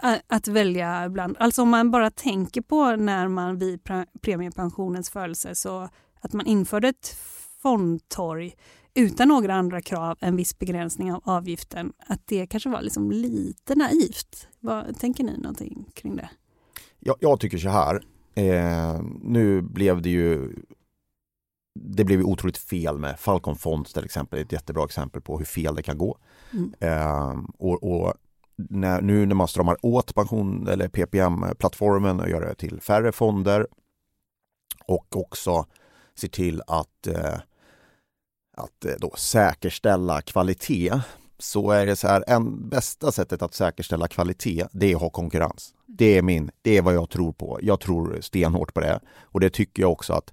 [0.03, 1.37] att, att välja bland?
[1.41, 3.81] Alltså om man bara tänker på när man vid
[4.23, 5.89] premiepensionens födelse så
[6.21, 7.17] att man införde ett
[7.65, 8.55] fondtorg
[8.95, 13.75] utan några andra krav än viss begränsning av avgiften, att det kanske var liksom lite
[13.75, 14.49] naivt.
[14.61, 16.31] Vad, tänker ni någonting kring det?
[17.05, 18.05] jag, jag tycker så här.
[18.35, 20.55] Eh, nu blev det ju
[21.75, 25.45] det blev ju otroligt fel med Falcon Fonds till exempel, ett jättebra exempel på hur
[25.45, 26.19] fel det kan gå.
[26.53, 26.75] Mm.
[26.81, 28.15] Eh, och och
[28.57, 33.67] när, nu när man stramar åt pension eller PPM-plattformen och gör det till färre fonder
[34.87, 35.67] och också
[36.15, 37.35] ser till att, eh,
[38.57, 41.01] att eh, då säkerställa kvalitet
[41.39, 45.11] så är det så här, en bästa sättet att säkerställa kvalitet det är att ha
[45.11, 45.75] konkurrens.
[45.87, 47.59] Det är min, det är vad jag tror på.
[47.63, 50.33] Jag tror stenhårt på det och det tycker jag också att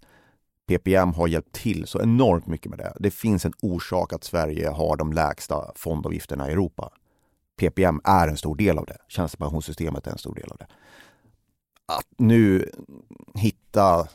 [0.68, 2.94] PPM har hjälpt till så enormt mycket med det.
[3.00, 6.92] Det finns en orsak att Sverige har de lägsta fondavgifterna i Europa.
[7.60, 8.98] PPM är en stor del av det.
[9.08, 10.68] Tjänstepensionssystemet är en stor del av det.
[11.86, 12.72] Att nu
[13.36, 14.08] hitta,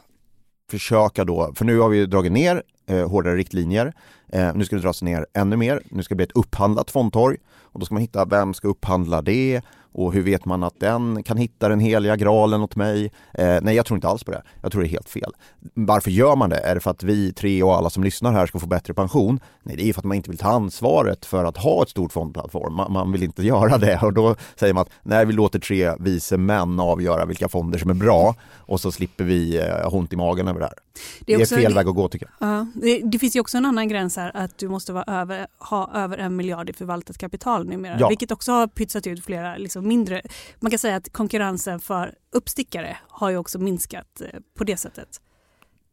[0.71, 3.93] försöka då, för nu har vi dragit ner eh, hårdare riktlinjer.
[4.29, 5.81] Eh, nu ska det dras ner ännu mer.
[5.91, 7.37] Nu ska det bli ett upphandlat fondtorg
[7.77, 9.63] och då ska man hitta vem ska upphandla det
[9.97, 13.11] och hur vet man att den kan hitta den heliga graalen åt mig?
[13.35, 14.43] Eh, nej, jag tror inte alls på det.
[14.63, 15.33] Jag tror det är helt fel.
[15.75, 16.59] Varför gör man det?
[16.59, 19.41] Är det för att vi tre och alla som lyssnar här ska få bättre pension?
[19.63, 22.13] Nej, det är för att man inte vill ta ansvaret för att ha ett stort
[22.13, 22.75] fondplattform.
[22.75, 25.93] Man, man vill inte göra det och då säger man att nej, vi låter tre
[26.01, 30.13] vise män avgöra vilka fonder som är bra och så slipper vi eh, ha ont
[30.13, 30.86] i magen över det här.
[31.21, 32.49] Det är, också- fel väg att gå tycker jag.
[32.49, 35.47] Ja, det, det finns ju också en annan gräns här att du måste vara över,
[35.59, 37.97] ha över en miljard i förvaltat kapital numera.
[38.01, 38.09] Ja.
[38.09, 40.23] Vilket också har pytsat ut flera liksom mindre.
[40.61, 45.21] Man kan säga att konkurrensen för uppstickare har ju också minskat eh, på det sättet.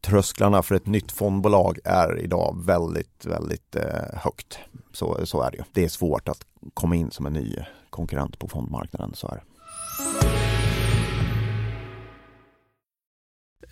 [0.02, 4.60] Trösklarna för ett nytt fondbolag är idag väldigt, väldigt eh, högt.
[4.92, 5.64] Så, så är det ju.
[5.74, 7.56] Det är svårt att komma in som en ny
[7.90, 9.12] konkurrent på fondmarknaden.
[9.16, 9.42] Så är det.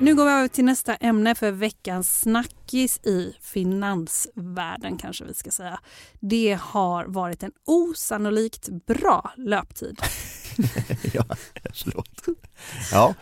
[0.00, 5.50] Nu går vi över till nästa ämne för veckans snackis i finansvärlden kanske vi ska
[5.50, 5.80] säga.
[6.20, 10.00] Det har varit en osannolikt bra löptid.
[11.14, 11.24] ja,
[11.74, 12.24] förlåt.
[12.92, 13.14] Ja.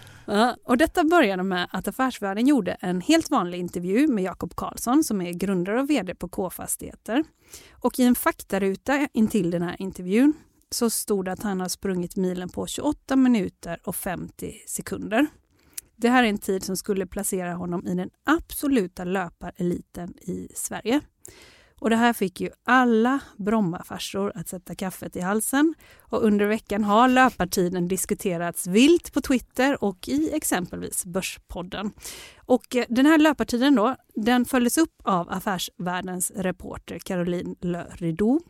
[0.65, 5.21] Och detta började med att Affärsvärlden gjorde en helt vanlig intervju med Jakob Karlsson som
[5.21, 7.25] är grundare och vd på K-fastigheter.
[7.71, 10.33] Och i en faktaruta intill den här intervjun
[10.71, 15.27] så stod det att han har sprungit milen på 28 minuter och 50 sekunder.
[15.97, 21.01] Det här är en tid som skulle placera honom i den absoluta löpareliten i Sverige.
[21.81, 25.75] Och det här fick ju alla Brommafarsor att sätta kaffet i halsen.
[26.01, 31.93] Och under veckan har löpartiden diskuterats vilt på Twitter och i exempelvis Börspodden.
[32.37, 38.41] Och eh, den här löpartiden då, den följdes upp av Affärsvärldens reporter Caroline Le Rideau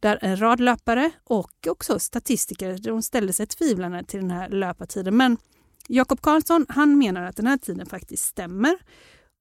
[0.00, 5.16] där en rad löpare och också statistiker de ställde sig tvivlande till den här löpartiden.
[5.16, 5.36] Men
[5.88, 8.76] Jakob Karlsson han menar att den här tiden faktiskt stämmer.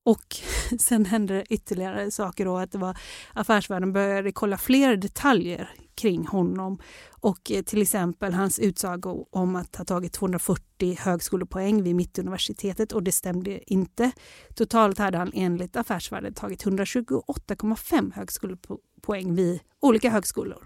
[0.05, 0.35] Och
[0.79, 2.97] sen hände ytterligare saker då att det var
[3.33, 6.79] Affärsvärlden började kolla fler detaljer kring honom
[7.09, 13.03] och eh, till exempel hans utsago om att ha tagit 240 högskolepoäng vid Mittuniversitetet och
[13.03, 14.11] det stämde inte.
[14.55, 20.65] Totalt hade han enligt Affärsvärlden tagit 128,5 högskolepoäng vid olika högskolor.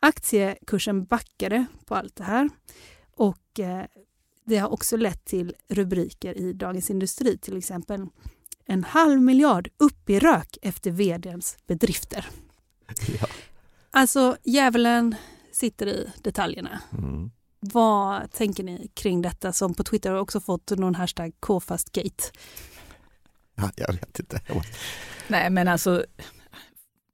[0.00, 2.50] Aktiekursen backade på allt det här
[3.16, 3.84] och eh,
[4.50, 8.06] det har också lett till rubriker i Dagens Industri, till exempel
[8.66, 12.26] en halv miljard upp i rök efter vdns bedrifter.
[13.20, 13.26] Ja.
[13.90, 15.14] Alltså, djävulen
[15.52, 16.80] sitter i detaljerna.
[16.98, 17.30] Mm.
[17.60, 22.24] Vad tänker ni kring detta som på Twitter har också fått någon hashtag kfastgate?
[23.54, 24.40] Ja, jag vet inte.
[25.28, 26.04] Nej men alltså,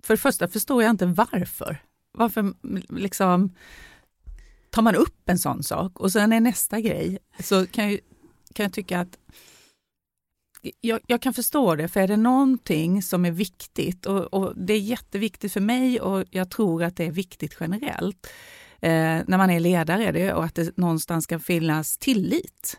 [0.03, 1.83] för det första förstår jag inte varför.
[2.12, 2.55] Varför
[2.99, 3.55] liksom
[4.77, 8.01] tar man upp en sån sak och sen är nästa grej så kan jag,
[8.53, 9.19] kan jag tycka att
[10.81, 14.73] jag, jag, kan förstå det, för är det någonting som är viktigt och, och, det
[14.73, 18.27] är jätteviktigt för mig och jag tror att det är viktigt generellt
[18.81, 22.79] eh, när man är ledare det, och att det någonstans ska finnas tillit.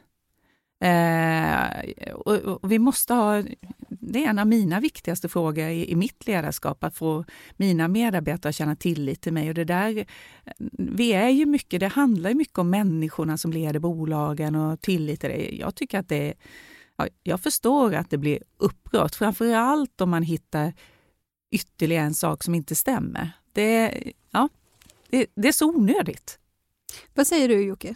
[0.83, 3.43] Eh, och, och, vi måste ha,
[4.11, 7.25] det är en av mina viktigaste frågor i, i, mitt ledarskap, att få
[7.57, 9.49] mina medarbetare att känna tillit till mig.
[9.49, 10.05] Och det där,
[10.71, 15.29] vi är ju mycket, det handlar mycket om människorna som leder bolagen och tillit till
[15.29, 15.55] det.
[15.55, 16.33] Jag tycker att det
[16.97, 20.73] ja, jag förstår att det blir upprört, framför allt om man hittar
[21.51, 23.31] ytterligare en sak som inte stämmer.
[23.53, 24.49] Det, ja,
[25.09, 26.39] det, det är så onödigt.
[27.13, 27.95] Vad säger du Jocke?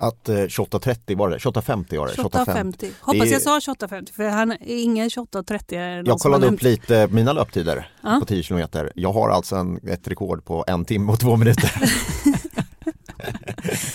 [0.00, 2.14] Att eh, 2830 var det, 2850 var det.
[2.14, 2.90] 2850.
[3.00, 3.32] Hoppas är...
[3.32, 6.02] jag sa 2850 för han är ingen 2830.
[6.06, 8.16] Jag kollade upp lite mina löptider ja.
[8.20, 8.92] på 10 kilometer.
[8.94, 11.72] Jag har alltså en, ett rekord på en timme och två minuter.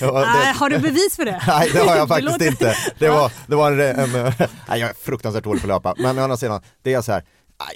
[0.01, 0.53] ja, det...
[0.59, 1.41] Har du bevis för det?
[1.47, 2.47] Nej det har jag faktiskt låter...
[2.47, 2.75] inte.
[2.99, 4.11] Det var, det var en, en,
[4.69, 5.93] nej, jag är fruktansvärt dålig på att löpa.
[5.97, 7.23] Men å andra sidan, det är så här,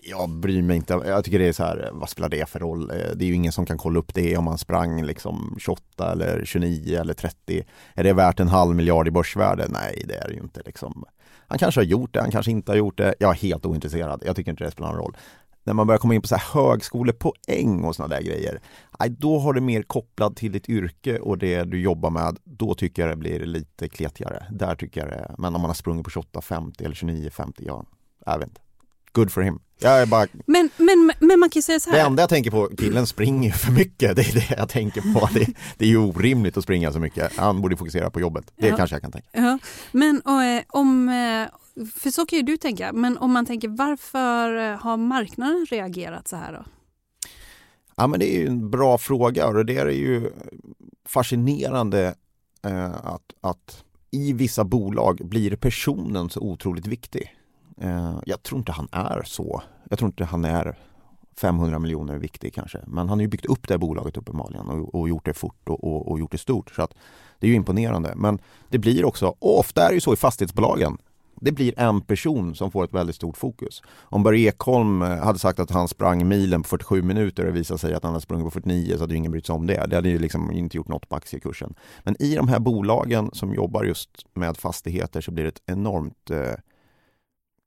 [0.03, 0.93] jag bryr mig inte.
[1.05, 2.91] Jag tycker det är så här, vad spelar det för roll?
[2.91, 6.11] Eh, det är ju ingen som kan kolla upp det om man sprang liksom 28
[6.11, 7.63] eller 29 eller 30.
[7.93, 9.67] Är det värt en halv miljard i börsvärde?
[9.69, 11.05] Nej, det är det ju inte liksom.
[11.47, 13.15] Han kanske har gjort det, han kanske inte har gjort det.
[13.19, 14.23] Jag är helt ointresserad.
[14.25, 15.17] Jag tycker inte det spelar någon roll.
[15.63, 18.61] När man börjar komma in på så här högskolepoäng och sådana där grejer,
[19.09, 22.37] då har det mer kopplat till ditt yrke och det du jobbar med.
[22.43, 24.45] Då tycker jag det blir lite kletigare.
[24.51, 27.85] Där tycker jag det, men om man har sprungit på 28,50 eller 29,50, ja,
[28.25, 28.61] jag vet inte
[29.19, 29.60] good for him.
[29.82, 30.27] Jag är bara...
[30.45, 31.97] men, men, men man kan ju säga så här.
[31.97, 34.15] Det enda jag tänker på, killen springer för mycket.
[34.15, 35.29] Det är det jag tänker på.
[35.34, 37.38] Det, det är ju orimligt att springa så mycket.
[37.38, 38.51] Han borde fokusera på jobbet.
[38.55, 38.77] Det ja.
[38.77, 39.27] kanske jag kan tänka.
[39.32, 39.60] Ja.
[39.91, 43.67] Men och, eh, om, eh, för så kan ju du tänka, men om man tänker
[43.67, 46.65] varför har marknaden reagerat så här då?
[47.95, 50.32] Ja men det är ju en bra fråga och det är ju
[51.08, 52.15] fascinerande
[52.65, 57.36] eh, att, att i vissa bolag blir personen så otroligt viktig.
[57.81, 59.61] Eh, jag tror inte han är så.
[59.89, 60.75] Jag tror inte han är
[61.39, 62.79] 500 miljoner viktig kanske.
[62.87, 65.69] Men han har ju byggt upp det här bolaget uppenbarligen och, och gjort det fort
[65.69, 66.71] och, och, och, gjort det stort.
[66.75, 66.93] Så att
[67.39, 68.13] det är ju imponerande.
[68.15, 68.39] Men
[68.69, 70.97] det blir också, och ofta är det ju så i fastighetsbolagen.
[71.41, 73.81] Det blir en person som får ett väldigt stort fokus.
[73.99, 77.60] Om Börje Ekholm eh, hade sagt att han sprang milen på 47 minuter och det
[77.60, 79.67] visade sig att han hade sprungit på 49 så hade ju ingen brytt sig om
[79.67, 79.85] det.
[79.89, 81.73] Det hade ju liksom inte gjort något på aktiekursen.
[82.04, 86.29] Men i de här bolagen som jobbar just med fastigheter så blir det ett enormt
[86.29, 86.54] eh,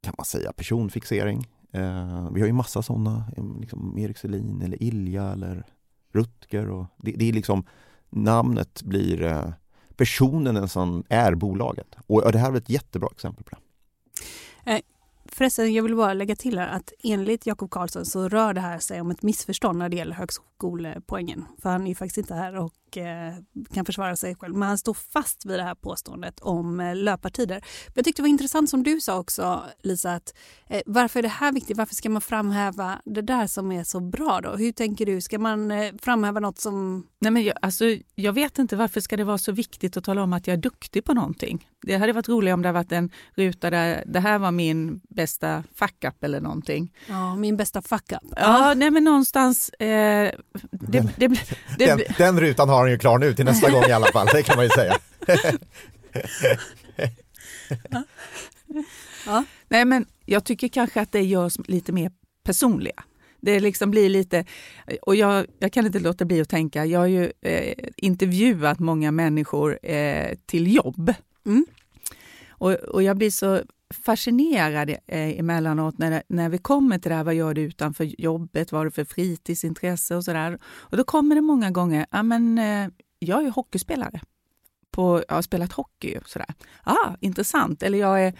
[0.02, 1.46] kan man säga, personfixering.
[1.72, 5.66] Eh, vi har ju massa sådana, eh, liksom Erik Selin eller Ilja eller
[6.12, 6.70] Rutger.
[6.70, 7.64] Och det, det är liksom,
[8.10, 9.52] namnet blir, eh,
[9.96, 11.96] personen som är bolaget.
[12.06, 13.58] Och det här är ett jättebra exempel på det.
[14.72, 14.80] Eh,
[15.26, 18.78] förresten, jag vill bara lägga till här att enligt Jakob Karlsson så rör det här
[18.78, 21.44] sig om ett missförstånd när det gäller högskolepoängen.
[21.58, 23.34] För han är ju faktiskt inte här och eh,
[23.74, 24.54] kan försvara sig själv.
[24.54, 27.64] Men han står fast vid det här påståendet om eh, löpartider.
[27.94, 30.34] Jag tyckte det var intressant som du sa också, Lisa, att
[30.68, 31.76] eh, varför är det här viktigt?
[31.76, 34.50] Varför ska man framhäva det där som är så bra då?
[34.50, 35.20] Hur tänker du?
[35.20, 35.72] Ska man
[36.02, 37.06] framhäva något som...
[37.18, 37.84] Nej, men jag, alltså,
[38.14, 40.60] jag vet inte varför ska det vara så viktigt att tala om att jag är
[40.60, 41.68] duktig på någonting.
[41.82, 45.64] Det hade varit roligt om det varit en ruta där det här var min bästa
[45.74, 46.92] fuck-up eller någonting.
[47.08, 48.22] Ja, min bästa fuck-up.
[48.36, 49.68] Ja, nej men någonstans...
[49.68, 50.30] Eh,
[50.70, 51.28] det, Den, det,
[51.78, 54.28] det, den, den rutan har han ju klar nu till nästa gång i alla fall,
[54.32, 54.98] det kan man ju säga.
[59.26, 59.44] ja.
[59.68, 62.10] Nej men jag tycker kanske att det görs lite mer
[62.44, 63.04] personliga.
[63.40, 64.44] Det liksom blir lite,
[65.02, 69.10] och jag, jag kan inte låta bli att tänka, jag har ju eh, intervjuat många
[69.10, 71.14] människor eh, till jobb.
[71.46, 71.66] Mm.
[72.48, 73.62] Och, och jag blir så
[73.92, 78.72] fascinerad eh, emellanåt när, när vi kommer till det här, vad gör du utanför jobbet,
[78.72, 80.58] vad har du för fritidsintresse och sådär.
[80.64, 82.88] Och då kommer det många gånger, ja men eh,
[83.18, 84.20] jag är hockeyspelare.
[84.90, 86.54] På, jag har spelat hockey och sådär.
[86.84, 87.82] Ah, intressant.
[87.82, 88.34] Eller jag är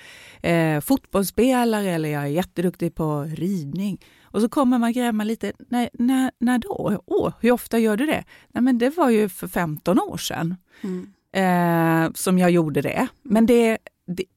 [0.77, 4.05] eh, fotbollsspelare eller jag är jätteduktig på ridning.
[4.23, 7.03] Och så kommer man gräva lite, när, när, när då?
[7.07, 8.25] Oh, hur ofta gör du det?
[8.49, 11.13] Nej, men det var ju för 15 år sedan Mm.
[11.33, 13.07] eh, som jag gjorde det.
[13.23, 13.79] Men det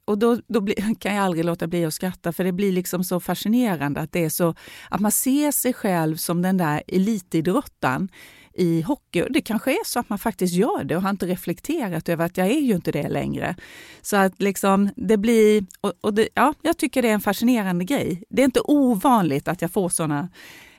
[0.05, 3.03] och då, då bli, kan jag aldrig låta bli att skratta för det blir liksom
[3.03, 4.55] så fascinerande att det är så
[4.89, 8.09] att man ser sig själv som den där elitidrottaren
[8.53, 9.23] i hockey.
[9.29, 12.37] Det kanske är så att man faktiskt gör det och har inte reflekterat över att
[12.37, 13.55] jag är ju inte det längre.
[14.01, 17.85] Så att liksom det blir, och, och det, ja, jag tycker det är en fascinerande
[17.85, 18.23] grej.
[18.29, 20.29] Det är inte ovanligt att jag får sådana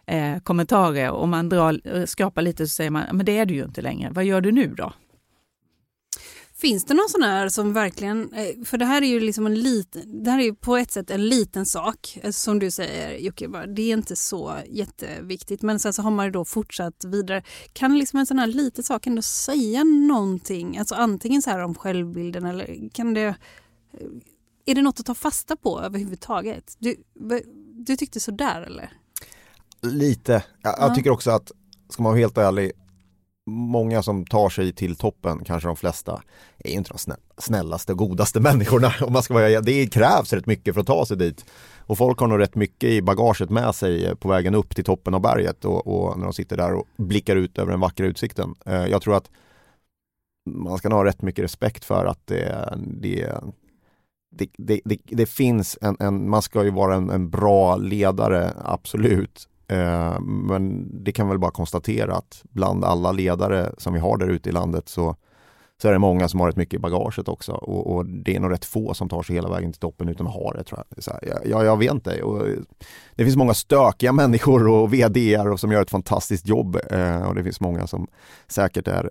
[0.06, 3.54] eh, kommentarer och man drar, eh, skrapar lite så säger man, men det är du
[3.54, 4.10] ju inte längre.
[4.10, 4.92] Vad gör du nu då?
[6.66, 9.54] Finns det någon sån här som verkligen, eh, för det här är ju liksom en
[9.54, 13.18] liten, det här är ju på ett sätt en liten sak eh, som du säger
[13.18, 17.04] Jocke, bara, det är inte så jätteviktigt men sen så har man ju då fortsatt
[17.04, 17.42] vidare.
[17.72, 21.74] Kan liksom en sån här liten sak ändå säga någonting, alltså antingen så här om
[21.74, 23.34] självbilden eller kan det, eh,
[24.66, 26.76] är det något att ta fasta på överhuvudtaget?
[26.78, 26.96] Du,
[27.86, 28.92] du tyckte sådär eller?
[29.82, 31.52] Lite, jag, jag tycker också att,
[31.88, 32.72] ska man vara helt ärlig,
[33.46, 36.22] många som tar sig till toppen, kanske de flesta,
[36.66, 38.92] är ju inte de snällaste och godaste människorna.
[39.00, 41.44] Om man ska vara, det krävs rätt mycket för att ta sig dit.
[41.78, 44.84] Och folk har nog rätt mycket i bagaget med sig eh, på vägen upp till
[44.84, 48.06] toppen av berget och, och när de sitter där och blickar ut över den vackra
[48.06, 48.54] utsikten.
[48.66, 49.30] Eh, jag tror att
[50.50, 53.32] man ska nog ha rätt mycket respekt för att det, det,
[54.30, 58.52] det, det, det, det finns en, en, man ska ju vara en, en bra ledare,
[58.64, 59.48] absolut.
[59.68, 64.28] Eh, men det kan väl bara konstatera att bland alla ledare som vi har där
[64.28, 65.16] ute i landet så,
[65.82, 68.40] så är det många som har rätt mycket i bagaget också och, och, det är
[68.40, 70.84] nog rätt få som tar sig hela vägen till toppen utan att ha det tror
[70.88, 71.04] jag.
[71.04, 72.22] Så här, jag, jag vet inte.
[72.22, 72.46] Och
[73.14, 77.34] det finns många stökiga människor och VDR och som gör ett fantastiskt jobb eh, och
[77.34, 78.06] det finns många som
[78.48, 79.10] säkert är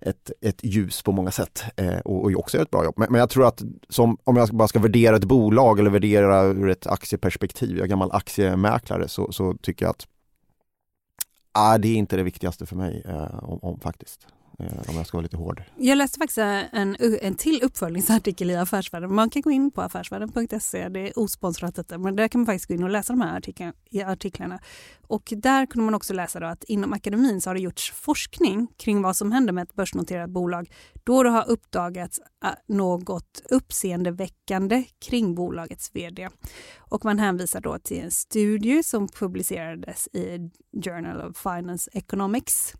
[0.00, 2.94] ett, ett ljus på många sätt eh, och, och också gör ett bra jobb.
[2.96, 6.42] Men, men, jag tror att som, om jag bara ska värdera ett bolag eller värdera
[6.42, 10.06] ur ett aktieperspektiv, jag är gammal aktiemäklare, så, så tycker jag att
[11.52, 14.26] ah, det är inte det viktigaste för mig eh, om, om, faktiskt.
[14.62, 15.62] Eh, om jag ska vara lite hård.
[15.76, 19.14] Jag läste faktiskt eh, en, en till uppföljningsartikel i Affärsvärlden.
[19.14, 22.74] Man kan gå in på affärsvärlden.se, det är osponsrat men där kan man faktiskt gå
[22.74, 23.40] in och läsa de här
[24.06, 24.58] artiklarna.
[25.12, 29.02] Och där kunde man också läsa att inom akademin så har det gjorts forskning kring
[29.02, 30.70] vad som händer med ett börsnoterat bolag
[31.04, 36.28] då det har uppdagats äh, något uppseendeväckande kring bolagets vd.
[36.78, 40.50] Och man hänvisar då till en studie som publicerades i
[40.84, 42.74] Journal of Finance Economics.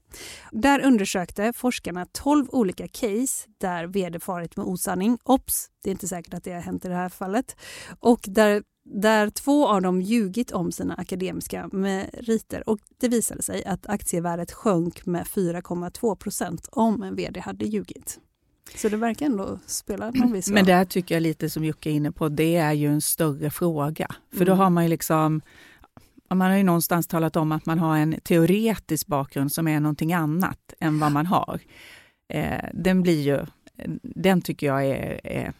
[0.53, 5.19] Där undersökte forskarna 12 olika case där vd farit med osanning.
[5.25, 7.57] Ops, det är inte säkert att det har hänt i det här fallet.
[8.01, 13.65] Och där där två av dem ljugit om sina akademiska meriter och det visade sig
[13.65, 18.21] att aktievärdet sjönk med 4,2 procent om en vd hade ljugit.
[18.77, 20.55] Så det verkar ändå spela någon viss roll.
[20.55, 23.01] Men det här tycker jag lite som Jocke är inne på, det är ju en
[23.01, 24.07] större fråga.
[24.31, 24.49] För mm.
[24.49, 25.41] då har man ju liksom
[26.35, 30.13] man har ju någonstans talat om att man har en teoretisk bakgrund som är någonting
[30.13, 31.61] annat än vad man har.
[32.29, 33.47] Eh, den blir ju,
[34.03, 35.53] den tycker jag är, är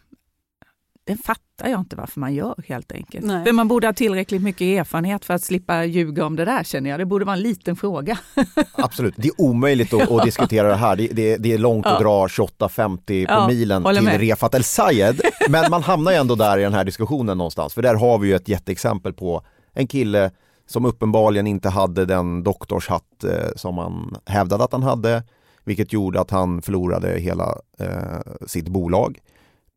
[1.05, 3.27] den fattar jag inte varför man gör helt enkelt.
[3.27, 3.45] Nej.
[3.45, 6.91] För man borde ha tillräckligt mycket erfarenhet för att slippa ljuga om det där känner
[6.91, 7.01] jag.
[7.01, 8.19] Det borde vara en liten fråga.
[8.73, 10.97] Absolut, det är omöjligt att, att diskutera det här.
[10.97, 11.93] Det, det, det är långt ja.
[11.93, 14.21] att dra 28-50 på ja, milen till med.
[14.21, 15.21] Refat El Sayed.
[15.49, 17.75] Men man hamnar ju ändå där i den här diskussionen någonstans.
[17.75, 19.43] För där har vi ju ett jätteexempel på
[19.73, 20.31] en kille
[20.67, 25.23] som uppenbarligen inte hade den doktorshatt eh, som man hävdade att han hade
[25.65, 29.19] vilket gjorde att han förlorade hela eh, sitt bolag.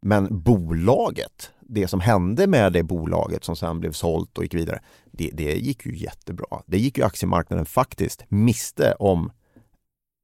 [0.08, 4.80] Men bolaget, det som hände med det bolaget som sen blev sålt och gick vidare,
[5.12, 6.62] det, det gick ju jättebra.
[6.66, 9.32] Det gick ju aktiemarknaden faktiskt miste om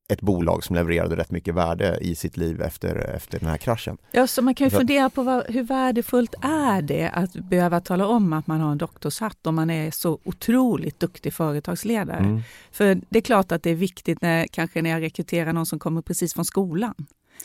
[0.09, 3.97] ett bolag som levererade rätt mycket värde i sitt liv efter, efter den här kraschen.
[4.11, 7.81] Ja, så man kan ju Så- fundera på vad, hur värdefullt är det att behöva
[7.81, 12.17] tala om att man har en doktorshatt om man är så otroligt duktig företagsledare.
[12.17, 12.41] Mm.
[12.71, 15.79] För det är klart att det är viktigt när, kanske när jag rekryterar någon som
[15.79, 16.95] kommer precis från skolan.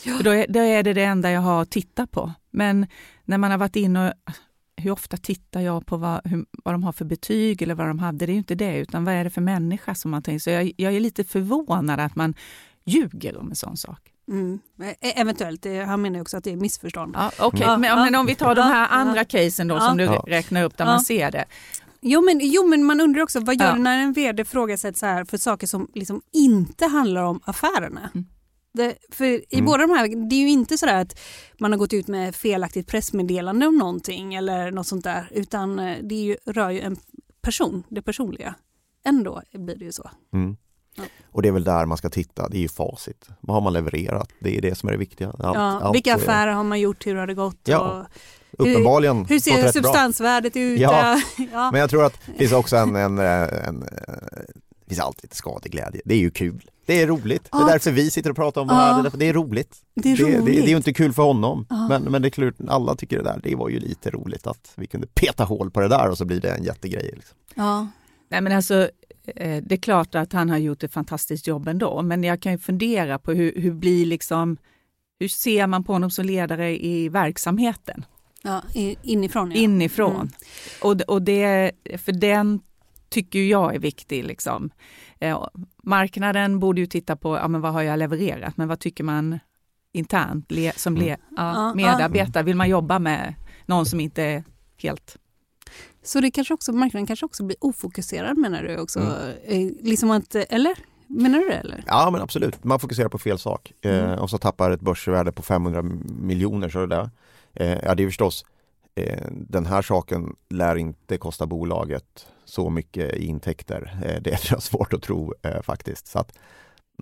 [0.03, 2.33] För då, är, då är det det enda jag har att titta på.
[2.51, 2.87] Men
[3.25, 4.33] när man har varit inne och
[4.77, 7.99] hur ofta tittar jag på vad, hur, vad de har för betyg eller vad de
[7.99, 8.27] hade?
[8.27, 10.39] Det är ju inte det, utan vad är det för människa som man tänker.
[10.39, 12.35] Så jag, jag är lite förvånad att man
[12.85, 14.13] ljuger om en sån sak.
[14.29, 14.59] Mm.
[14.83, 17.15] E- Eventuellt, det, han menar också att det är missförstånd.
[17.19, 18.05] Ja, Okej, Ja, men, ja.
[18.05, 19.25] men om vi tar de här Ja, andra ja.
[19.25, 19.81] casen då Ja.
[19.81, 20.25] som du Ja.
[20.29, 20.91] räknar upp där Ja.
[20.91, 21.45] man ser det.
[22.01, 23.75] Jo men, jo men man undrar också, vad gör Ja.
[23.77, 28.11] när en vd frågasätts så här för saker som liksom inte handlar om affärerna?
[28.15, 28.27] Mm.
[28.77, 29.65] Det, för i Mm.
[29.65, 31.19] båda de här, det är ju inte så där att
[31.61, 35.97] man har gått ut med felaktigt pressmeddelande om någonting eller något sånt där, utan eh,
[36.03, 36.97] det är ju, rör ju en
[37.41, 38.55] person, det personliga.
[39.05, 40.11] Ändå blir det ju så.
[40.35, 40.57] Mm.
[40.97, 41.05] Ja.
[41.33, 43.29] Och det är väl där man ska titta, det är ju facit.
[43.41, 44.29] Vad har man levererat?
[44.41, 45.29] Det är det som är det viktiga.
[45.29, 47.61] Allt, ja, allt vilka är- affärer har man gjort, hur har det gått?
[47.65, 48.07] Ja,
[48.59, 49.73] och Uppenbarligen hur gått ser rätt bra.
[49.73, 50.81] substansvärdet ut?
[50.81, 51.21] Ja.
[51.53, 51.71] ja.
[51.71, 53.89] Men jag tror att det finns också en, en, eh, en, eh,
[54.85, 56.01] det finns alltid skadeglädje.
[56.05, 56.71] Det är ju kul.
[56.87, 57.43] Det är roligt.
[57.45, 57.69] Det Ja.
[57.69, 58.81] är därför vi sitter och pratar om det Ja.
[58.81, 59.03] här.
[59.03, 59.77] Det är, det är roligt.
[59.95, 60.65] Det är det, det, roligt.
[60.65, 61.67] det är inte kul för honom.
[61.71, 61.89] Ja.
[61.89, 63.41] Men, men det är klart, alla tycker det där.
[63.43, 66.25] Det var ju lite roligt att vi kunde peta hål på det där och så
[66.25, 67.11] blir det en jättegrej.
[67.17, 67.37] Liksom.
[67.55, 67.89] ja.
[68.29, 68.89] Nej, men alltså,
[69.37, 72.53] eh, det är klart att han har gjort ett fantastiskt jobb ändå, men jag kan
[72.53, 74.57] ju fundera på hur, hur blir liksom,
[75.21, 78.05] hur ser man på honom som ledare i verksamheten?
[78.43, 78.63] ja,
[79.03, 79.51] inifrån.
[79.51, 79.57] Ja.
[79.57, 80.15] Inifrån.
[80.17, 80.29] Mm.
[80.83, 81.73] Och, och det,
[82.05, 82.61] för den
[83.09, 84.25] tycker jag är viktig.
[84.25, 84.71] Liksom.
[85.21, 85.47] Eh,
[85.83, 89.39] marknaden borde ju titta på ja, men vad har jag levererat, men vad tycker man
[89.93, 91.19] internt le, som le, Mm.
[91.37, 92.43] ja, medarbetare?
[92.43, 93.35] Vill man jobba med
[93.67, 94.45] någon som inte är
[94.83, 95.17] helt...
[96.03, 99.01] Så det kanske också, marknaden kanske också blir ofokuserad menar du också?
[99.01, 99.17] Mm.
[99.45, 100.75] Eh, Liksom att, eller?
[101.07, 101.85] Menar du det eller?
[101.87, 104.19] Ja men absolut, man fokuserar på fel sak eh, Mm.
[104.19, 105.83] och så tappar ett börsvärde på 500
[106.21, 107.11] miljoner så det där.
[107.55, 108.45] Eh, ja det är förstås,
[108.97, 113.99] eh, den här saken lär inte kosta bolaget så mycket i intäkter.
[114.05, 116.07] Eh, det är svårt att tro eh, faktiskt.
[116.07, 116.39] Så att,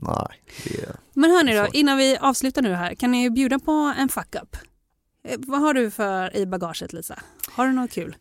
[0.01, 0.26] nej,
[0.64, 4.34] det, Men hörni då, innan vi avslutar nu här, kan ni bjuda på en fuck
[4.42, 4.57] up?
[5.28, 7.18] Eh, Vad har du för i bagaget Lisa?
[7.51, 8.16] Har du något kul?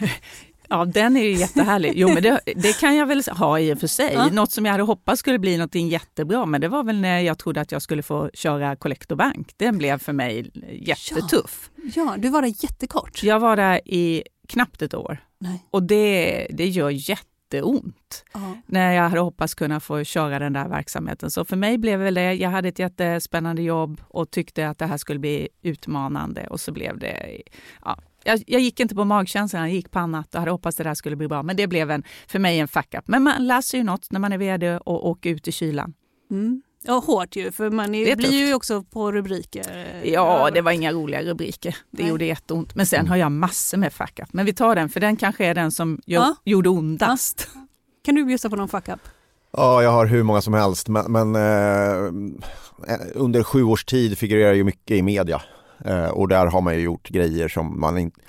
[0.68, 1.92] Ja, den är ju jättehärlig.
[1.96, 4.12] Jo, men det, det kan jag väl ha i och för sig.
[4.14, 4.26] Ja.
[4.30, 7.38] Något som jag hade hoppats skulle bli något jättebra, men det var väl när jag
[7.38, 9.52] trodde att jag skulle få köra Collector Bank.
[9.56, 11.70] Den blev för mig jättetuff.
[11.94, 13.22] Ja, du var där jättekort.
[13.22, 15.64] Jag var där i knappt ett år Nej.
[15.70, 18.56] och det, det gör jätteont Ja.
[18.66, 21.30] när jag hade hoppats kunna få köra den där verksamheten.
[21.30, 24.86] Så för mig blev väl det, jag hade ett jättespännande jobb och tyckte att det
[24.86, 27.42] här skulle bli utmanande och så blev det,
[27.84, 30.84] ja, jag, jag gick inte på magkänslan, jag gick på annat och hade hoppats att
[30.84, 31.42] det här skulle bli bra.
[31.42, 33.08] Men det blev en, för mig en fuck up.
[33.08, 35.94] Men man läser ju något när man är vd och åker ut i kylan.
[36.30, 36.62] Mm.
[36.86, 38.38] Ja, hårt ju, för man är, Det är blir tufft.
[38.40, 39.64] ju också på rubriker.
[40.04, 41.76] Ja, det var inga roliga rubriker.
[41.90, 42.10] Det Nej.
[42.10, 42.74] gjorde jätteont.
[42.74, 44.32] Men sen har jag massor med fuck up.
[44.32, 46.34] Men vi tar den, för den kanske är den som gör, Ja.
[46.44, 47.48] gjorde ondast.
[48.04, 49.00] Kan du bjussa på någon fuck up?
[49.56, 52.12] Ja, jag har hur många som helst men, men eh,
[53.14, 55.42] under sju års tid figurerar ju mycket i media
[55.84, 58.20] eh, och där har man ju gjort grejer som man inte,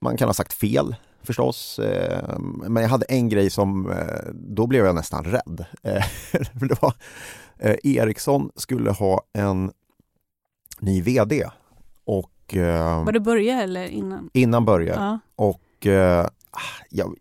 [0.00, 1.78] man kan ha sagt fel förstås.
[1.78, 2.38] Eh,
[2.68, 5.64] men jag hade en grej som, eh, då blev jag nästan rädd.
[5.82, 6.04] Eh,
[6.52, 6.94] det var,
[7.58, 9.72] eh, Ericsson skulle ha en
[10.80, 11.46] ny VD
[12.04, 14.30] och eh, Var det börja eller innan?
[14.32, 15.18] innan början Ja.
[15.44, 15.60] och
[16.90, 17.14] jag,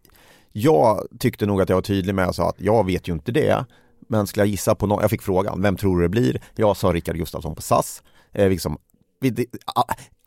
[0.52, 3.32] jag tyckte nog att jag var tydlig med att säga att jag vet ju inte
[3.32, 3.66] det.
[4.08, 6.42] Men skulle jag gissa på någon, jag fick frågan, vem tror du det blir?
[6.56, 8.04] Jag sa Rickard Gustafsson på SAS.
[8.32, 8.93] Eh, liksom, vi,
[9.24, 9.46] vid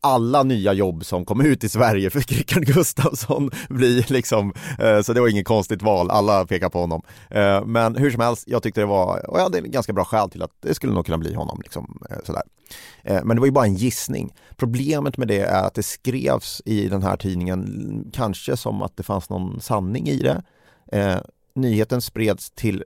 [0.00, 5.12] alla nya jobb som kom ut i Sverige fick Rickard Gustafsson bli liksom, eh, så
[5.12, 7.02] det var inget konstigt val, alla pekar på honom.
[7.30, 10.30] Eh, men hur som helst, jag tyckte det var, och jag hade ganska bra skäl
[10.30, 11.60] till att det skulle nog kunna bli honom.
[11.62, 12.42] Liksom, eh, sådär.
[13.02, 14.34] Men det var ju bara en gissning.
[14.56, 19.02] Problemet med det är att det skrevs i den här tidningen kanske som att det
[19.02, 20.42] fanns någon sanning i det.
[21.54, 22.84] Nyheten spreds till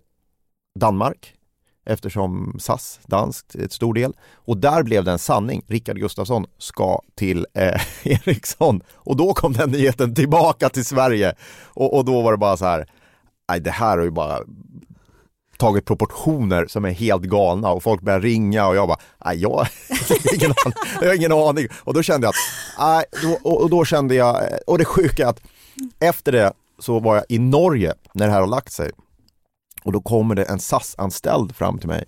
[0.81, 1.35] Danmark
[1.87, 4.13] eftersom SAS, danskt, är ett stor del.
[4.35, 5.63] Och där blev det en sanning.
[5.67, 8.81] Rickard Gustafsson ska till eh, Ericsson.
[8.95, 11.35] Och då kom den nyheten tillbaka till Sverige.
[11.65, 12.87] Och, och då var det bara så här,
[13.49, 14.39] nej det här har ju bara
[15.61, 19.51] tagit proportioner som är helt galna och folk börjar ringa och jag bara, nej jag,
[19.51, 19.69] har
[20.35, 21.69] ingen aning, jag har ingen aning.
[21.81, 25.27] Och då kände jag att, nej, och, och då kände jag, och det sjuka är
[25.27, 25.43] att
[25.99, 28.91] efter det så var jag i Norge när det här har lagt sig.
[29.83, 32.05] Och då kommer det en SAS-anställd fram till mig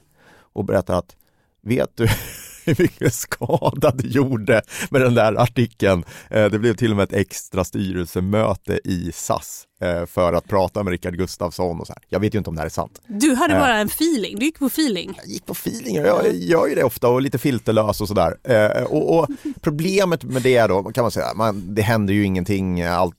[0.53, 1.17] och berättar att
[1.63, 2.09] vet du
[2.65, 6.05] hur mycket skada det gjorde med den där artikeln.
[6.31, 10.83] Eh, det blev till och med ett extra styrelsemöte i SAS eh, för att prata
[10.83, 12.03] med Rickard Gustafsson och så här.
[12.09, 13.01] Jag vet ju inte om det här är sant.
[13.07, 15.15] Du hade Eh, bara en feeling, du gick på feeling.
[15.17, 18.37] Jag gick på feeling, jag gör ju det ofta och lite filterlös och sådär.
[18.85, 19.29] Och, och
[19.61, 23.17] problemet med det då, kan man säga, man, det händer ju ingenting, allt,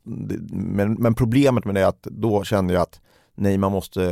[0.52, 3.00] men, men problemet med det är att då kände jag att
[3.36, 4.04] nej, man måste,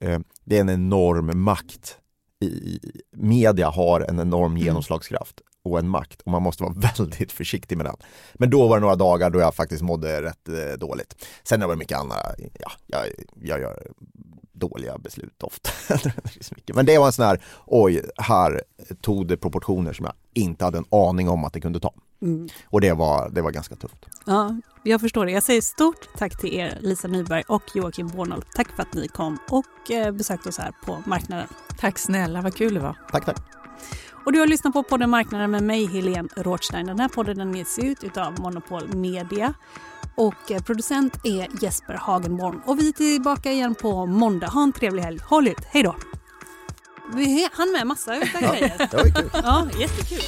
[0.00, 1.96] eh, det är en enorm makt
[2.40, 2.80] i
[3.12, 7.86] media har en enorm genomslagskraft och en makt och man måste vara väldigt försiktig med
[7.86, 7.96] den.
[8.34, 11.26] Men då var det några dagar då jag faktiskt mådde rätt eh, dåligt.
[11.42, 12.18] Sen har det mycket annat,
[12.58, 13.06] ja, jag,
[13.42, 13.86] jag gör
[14.52, 15.70] dåliga beslut ofta.
[16.74, 18.62] Men det var en sån här, oj, här
[19.00, 21.94] tog det proportioner som jag inte hade en aning om att det kunde ta.
[22.22, 22.48] Mm.
[22.66, 24.06] Och det var, det var ganska tufft.
[24.24, 25.32] Ja, jag förstår det.
[25.32, 28.44] Jag säger stort tack till er, Lisa Nyberg och Joakim Bornold.
[28.54, 31.46] Tack för att ni kom och eh, besökte oss här på marknaden.
[31.78, 32.96] Tack snälla, vad kul det var.
[33.10, 33.36] Tack, tack.
[34.24, 36.86] Och du har lyssnat på podden Marknaden med mig, Helene Rothstein.
[36.86, 39.54] Den här podden den ges ut av Monopol Media.
[40.14, 42.60] Och eh, producent är Jesper Hagenborn.
[42.66, 44.46] Och vi är tillbaka igen på måndag.
[44.46, 45.18] Ha en trevlig helg.
[45.24, 45.64] Håll ut.
[45.70, 45.96] Hej då!
[47.14, 48.88] Vi hann med massa utav grejer.
[48.90, 49.30] det var kul.
[49.32, 50.20] Ja, jättekul.